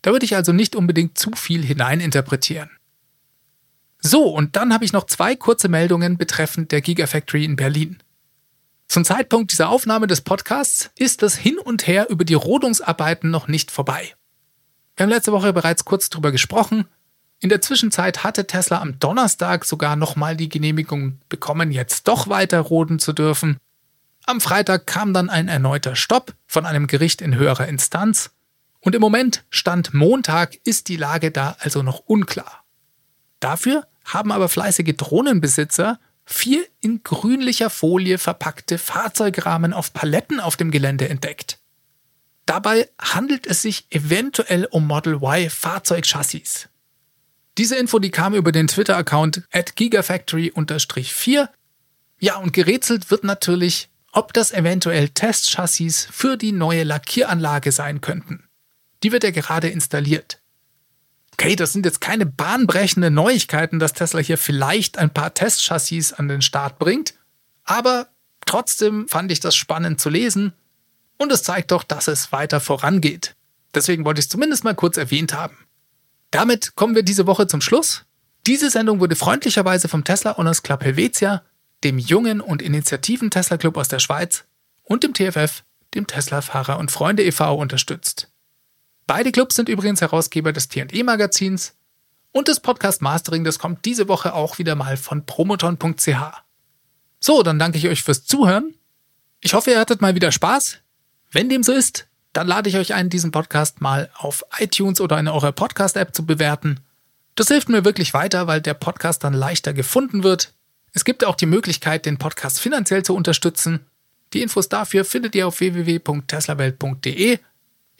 Da 0.00 0.12
würde 0.12 0.24
ich 0.24 0.34
also 0.34 0.52
nicht 0.52 0.74
unbedingt 0.74 1.18
zu 1.18 1.32
viel 1.32 1.62
hineininterpretieren. 1.62 2.70
So, 3.98 4.24
und 4.24 4.56
dann 4.56 4.72
habe 4.72 4.86
ich 4.86 4.94
noch 4.94 5.04
zwei 5.04 5.36
kurze 5.36 5.68
Meldungen 5.68 6.16
betreffend 6.16 6.72
der 6.72 6.80
Gigafactory 6.80 7.44
in 7.44 7.56
Berlin. 7.56 7.98
Zum 8.88 9.04
Zeitpunkt 9.04 9.52
dieser 9.52 9.68
Aufnahme 9.68 10.06
des 10.06 10.22
Podcasts 10.22 10.88
ist 10.96 11.20
das 11.20 11.36
Hin 11.36 11.58
und 11.58 11.86
Her 11.86 12.08
über 12.08 12.24
die 12.24 12.32
Rodungsarbeiten 12.32 13.30
noch 13.30 13.48
nicht 13.48 13.70
vorbei. 13.70 14.14
Wir 14.96 15.04
haben 15.04 15.10
letzte 15.10 15.32
Woche 15.32 15.52
bereits 15.52 15.84
kurz 15.84 16.08
darüber 16.08 16.32
gesprochen. 16.32 16.86
In 17.40 17.48
der 17.48 17.62
Zwischenzeit 17.62 18.22
hatte 18.22 18.46
Tesla 18.46 18.80
am 18.82 18.98
Donnerstag 18.98 19.64
sogar 19.64 19.96
nochmal 19.96 20.36
die 20.36 20.50
Genehmigung 20.50 21.18
bekommen, 21.30 21.72
jetzt 21.72 22.06
doch 22.06 22.28
weiter 22.28 22.60
roden 22.60 22.98
zu 22.98 23.14
dürfen. 23.14 23.56
Am 24.26 24.42
Freitag 24.42 24.86
kam 24.86 25.14
dann 25.14 25.30
ein 25.30 25.48
erneuter 25.48 25.96
Stopp 25.96 26.34
von 26.46 26.66
einem 26.66 26.86
Gericht 26.86 27.22
in 27.22 27.34
höherer 27.34 27.66
Instanz. 27.66 28.30
Und 28.80 28.94
im 28.94 29.00
Moment, 29.00 29.44
Stand 29.48 29.94
Montag, 29.94 30.58
ist 30.64 30.88
die 30.88 30.96
Lage 30.96 31.30
da 31.30 31.56
also 31.60 31.82
noch 31.82 32.00
unklar. 32.00 32.64
Dafür 33.40 33.86
haben 34.04 34.32
aber 34.32 34.50
fleißige 34.50 34.94
Drohnenbesitzer 34.96 35.98
vier 36.26 36.64
in 36.80 37.02
grünlicher 37.02 37.70
Folie 37.70 38.18
verpackte 38.18 38.76
Fahrzeugrahmen 38.76 39.72
auf 39.72 39.94
Paletten 39.94 40.40
auf 40.40 40.56
dem 40.56 40.70
Gelände 40.70 41.08
entdeckt. 41.08 41.58
Dabei 42.44 42.88
handelt 43.00 43.46
es 43.46 43.62
sich 43.62 43.86
eventuell 43.90 44.66
um 44.66 44.86
Model 44.86 45.14
Y 45.22 45.48
Fahrzeugchassis. 45.50 46.68
Diese 47.60 47.76
Info, 47.76 48.00
die 48.00 48.10
kam 48.10 48.34
über 48.34 48.50
den 48.50 48.66
Twitter-Account 48.66 49.42
at 49.52 49.76
gigafactory-4. 49.76 51.48
Ja, 52.18 52.36
und 52.38 52.52
gerätselt 52.52 53.12
wird 53.12 53.22
natürlich, 53.22 53.88
ob 54.10 54.32
das 54.32 54.50
eventuell 54.50 55.10
Testchassis 55.10 56.08
für 56.10 56.36
die 56.36 56.50
neue 56.50 56.82
Lackieranlage 56.82 57.70
sein 57.70 58.00
könnten. 58.00 58.48
Die 59.04 59.12
wird 59.12 59.22
ja 59.22 59.30
gerade 59.30 59.68
installiert 59.68 60.40
okay, 61.40 61.56
das 61.56 61.72
sind 61.72 61.86
jetzt 61.86 62.02
keine 62.02 62.26
bahnbrechenden 62.26 63.14
Neuigkeiten, 63.14 63.78
dass 63.78 63.94
Tesla 63.94 64.20
hier 64.20 64.36
vielleicht 64.36 64.98
ein 64.98 65.08
paar 65.08 65.32
Testchassis 65.32 66.12
an 66.12 66.28
den 66.28 66.42
Start 66.42 66.78
bringt, 66.78 67.14
aber 67.64 68.08
trotzdem 68.44 69.08
fand 69.08 69.32
ich 69.32 69.40
das 69.40 69.56
spannend 69.56 70.00
zu 70.00 70.10
lesen 70.10 70.52
und 71.16 71.32
es 71.32 71.42
zeigt 71.42 71.70
doch, 71.70 71.82
dass 71.82 72.08
es 72.08 72.30
weiter 72.30 72.60
vorangeht. 72.60 73.36
Deswegen 73.74 74.04
wollte 74.04 74.18
ich 74.18 74.26
es 74.26 74.28
zumindest 74.28 74.64
mal 74.64 74.74
kurz 74.74 74.98
erwähnt 74.98 75.32
haben. 75.32 75.56
Damit 76.30 76.76
kommen 76.76 76.94
wir 76.94 77.02
diese 77.02 77.26
Woche 77.26 77.46
zum 77.46 77.60
Schluss. 77.60 78.04
Diese 78.46 78.70
Sendung 78.70 79.00
wurde 79.00 79.16
freundlicherweise 79.16 79.88
vom 79.88 80.04
Tesla 80.04 80.38
Owners 80.38 80.62
Club 80.62 80.82
Helvetia, 80.84 81.42
dem 81.84 81.98
jungen 81.98 82.40
und 82.40 82.62
initiativen 82.62 83.30
Tesla 83.30 83.56
Club 83.56 83.76
aus 83.76 83.88
der 83.88 83.98
Schweiz 83.98 84.44
und 84.82 85.02
dem 85.02 85.14
TFF, 85.14 85.64
dem 85.94 86.06
Tesla 86.06 86.40
Fahrer 86.40 86.78
und 86.78 86.90
Freunde 86.90 87.24
e.V. 87.24 87.54
unterstützt. 87.56 88.30
Beide 89.06 89.32
Clubs 89.32 89.56
sind 89.56 89.68
übrigens 89.68 90.00
Herausgeber 90.00 90.52
des 90.52 90.68
T&E-Magazins 90.68 91.74
und 92.32 92.48
das 92.48 92.60
Podcast 92.60 93.02
Mastering, 93.02 93.44
das 93.44 93.58
kommt 93.58 93.84
diese 93.84 94.08
Woche 94.08 94.34
auch 94.34 94.58
wieder 94.58 94.76
mal 94.76 94.96
von 94.96 95.26
promoton.ch. 95.26 96.42
So, 97.18 97.42
dann 97.42 97.58
danke 97.58 97.78
ich 97.78 97.88
euch 97.88 98.02
fürs 98.02 98.24
Zuhören. 98.24 98.74
Ich 99.40 99.54
hoffe, 99.54 99.72
ihr 99.72 99.80
hattet 99.80 100.00
mal 100.00 100.14
wieder 100.14 100.32
Spaß. 100.32 100.78
Wenn 101.32 101.48
dem 101.48 101.62
so 101.62 101.72
ist, 101.72 102.06
dann 102.32 102.46
lade 102.46 102.68
ich 102.68 102.76
euch 102.76 102.94
ein, 102.94 103.10
diesen 103.10 103.32
Podcast 103.32 103.80
mal 103.80 104.10
auf 104.16 104.44
iTunes 104.58 105.00
oder 105.00 105.18
in 105.18 105.28
eurer 105.28 105.52
Podcast-App 105.52 106.14
zu 106.14 106.24
bewerten. 106.24 106.80
Das 107.34 107.48
hilft 107.48 107.68
mir 107.68 107.84
wirklich 107.84 108.14
weiter, 108.14 108.46
weil 108.46 108.60
der 108.60 108.74
Podcast 108.74 109.24
dann 109.24 109.34
leichter 109.34 109.72
gefunden 109.72 110.22
wird. 110.22 110.52
Es 110.92 111.04
gibt 111.04 111.24
auch 111.24 111.36
die 111.36 111.46
Möglichkeit, 111.46 112.06
den 112.06 112.18
Podcast 112.18 112.60
finanziell 112.60 113.04
zu 113.04 113.14
unterstützen. 113.14 113.80
Die 114.32 114.42
Infos 114.42 114.68
dafür 114.68 115.04
findet 115.04 115.34
ihr 115.34 115.46
auf 115.46 115.60
www.teslawelt.de 115.60 117.38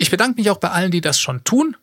ich 0.01 0.11
bedanke 0.11 0.41
mich 0.41 0.51
auch 0.51 0.57
bei 0.57 0.71
allen, 0.71 0.91
die 0.91 1.03
das 1.03 1.21
schon 1.21 1.45
tun. 1.45 1.77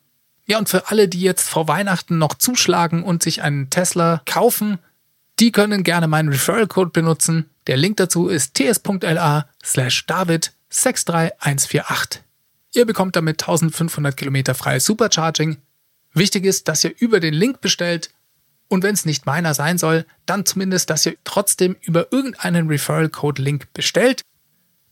Ja, 0.48 0.58
und 0.58 0.70
für 0.70 0.90
alle, 0.90 1.08
die 1.08 1.22
jetzt 1.22 1.48
vor 1.48 1.68
Weihnachten 1.68 2.18
noch 2.18 2.34
zuschlagen 2.34 3.04
und 3.04 3.22
sich 3.22 3.44
einen 3.44 3.70
Tesla 3.70 4.24
kaufen, 4.26 4.80
die 5.40 5.52
können 5.52 5.84
gerne 5.84 6.08
meinen 6.08 6.30
Referral-Code 6.30 6.90
benutzen. 6.90 7.48
Der 7.68 7.78
Link 7.78 7.98
dazu 7.98 8.28
ist 8.28 8.56
ts.la 8.56 9.48
slash 9.64 10.08
david 10.08 10.52
63148. 10.72 12.27
Ihr 12.74 12.86
bekommt 12.86 13.16
damit 13.16 13.42
1500 13.42 14.16
Kilometer 14.16 14.56
freies 14.56 14.86
Supercharging. 14.86 15.58
Wichtig 16.14 16.46
ist, 16.46 16.68
dass 16.68 16.84
ihr 16.84 16.94
über 16.98 17.20
den 17.20 17.34
Link 17.34 17.62
bestellt 17.62 18.12
und 18.68 18.84
wenn 18.84 18.94
es 18.94 19.06
nicht 19.06 19.26
meiner 19.26 19.54
sein 19.54 19.78
soll, 19.78 20.06
dann 20.26 20.46
zumindest, 20.46 20.90
dass 20.90 21.06
ihr 21.06 21.16
trotzdem 21.24 21.76
über 21.82 22.12
irgendeinen 22.12 22.68
Referral-Code-Link 22.68 23.72
bestellt. 23.74 24.22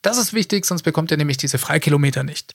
Das 0.01 0.17
ist 0.17 0.33
wichtig, 0.33 0.65
sonst 0.65 0.83
bekommt 0.83 1.11
ihr 1.11 1.17
nämlich 1.17 1.37
diese 1.37 1.57
Freikilometer 1.57 2.23
nicht. 2.23 2.53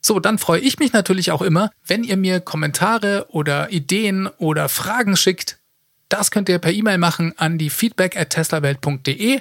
So, 0.00 0.20
dann 0.20 0.38
freue 0.38 0.60
ich 0.60 0.78
mich 0.78 0.92
natürlich 0.92 1.30
auch 1.32 1.42
immer, 1.42 1.70
wenn 1.86 2.04
ihr 2.04 2.16
mir 2.16 2.40
Kommentare 2.40 3.26
oder 3.30 3.70
Ideen 3.72 4.26
oder 4.38 4.68
Fragen 4.68 5.16
schickt. 5.16 5.58
Das 6.08 6.30
könnt 6.30 6.48
ihr 6.48 6.58
per 6.58 6.72
E-Mail 6.72 6.98
machen 6.98 7.34
an 7.38 7.58
die 7.58 7.70
feedback 7.70 8.16
at 8.16 8.30
teslawelt.de 8.30 9.40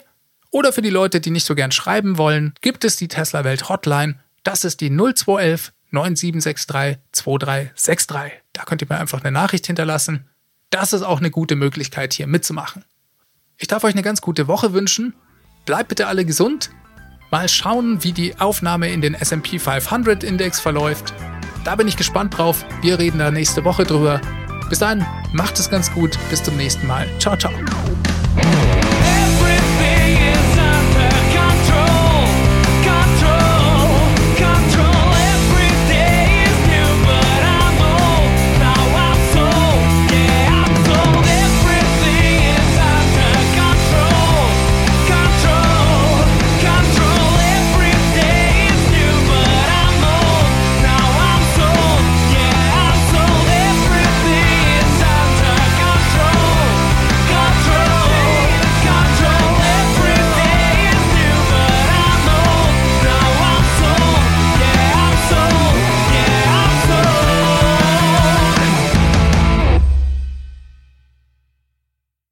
oder 0.51 0.71
für 0.71 0.81
die 0.81 0.89
Leute, 0.89 1.19
die 1.19 1.31
nicht 1.31 1.45
so 1.45 1.55
gern 1.55 1.71
schreiben 1.71 2.17
wollen, 2.17 2.53
gibt 2.61 2.85
es 2.85 2.95
die 2.95 3.07
Tesla 3.07 3.43
Welt 3.43 3.69
Hotline. 3.69 4.22
Das 4.43 4.65
ist 4.65 4.81
die 4.81 4.89
0211 4.89 5.73
9763 5.91 6.99
2363. 7.11 8.41
Da 8.53 8.63
könnt 8.63 8.81
ihr 8.81 8.87
mir 8.89 8.99
einfach 8.99 9.21
eine 9.21 9.31
Nachricht 9.31 9.67
hinterlassen. 9.67 10.29
Das 10.69 10.93
ist 10.93 11.03
auch 11.03 11.19
eine 11.19 11.31
gute 11.31 11.55
Möglichkeit, 11.55 12.13
hier 12.13 12.27
mitzumachen. 12.27 12.83
Ich 13.57 13.67
darf 13.67 13.83
euch 13.83 13.93
eine 13.93 14.01
ganz 14.01 14.21
gute 14.21 14.47
Woche 14.47 14.73
wünschen. 14.73 15.13
Bleibt 15.65 15.89
bitte 15.89 16.07
alle 16.07 16.25
gesund 16.25 16.71
Mal 17.33 17.49
schauen, 17.49 18.03
wie 18.03 18.11
die 18.11 18.39
Aufnahme 18.39 18.91
in 18.91 19.01
den 19.01 19.15
SP 19.17 19.57
500 19.57 20.23
Index 20.23 20.59
verläuft. 20.59 21.15
Da 21.63 21.75
bin 21.75 21.87
ich 21.87 21.97
gespannt 21.97 22.37
drauf. 22.37 22.63
Wir 22.83 22.99
reden 22.99 23.17
da 23.17 23.31
nächste 23.31 23.65
Woche 23.65 23.85
drüber. 23.85 24.21
Bis 24.69 24.77
dann, 24.77 25.03
macht 25.31 25.57
es 25.57 25.67
ganz 25.67 25.91
gut. 25.91 26.15
Bis 26.29 26.43
zum 26.43 26.55
nächsten 26.57 26.85
Mal. 26.85 27.07
Ciao, 27.17 27.35
ciao. 27.35 27.51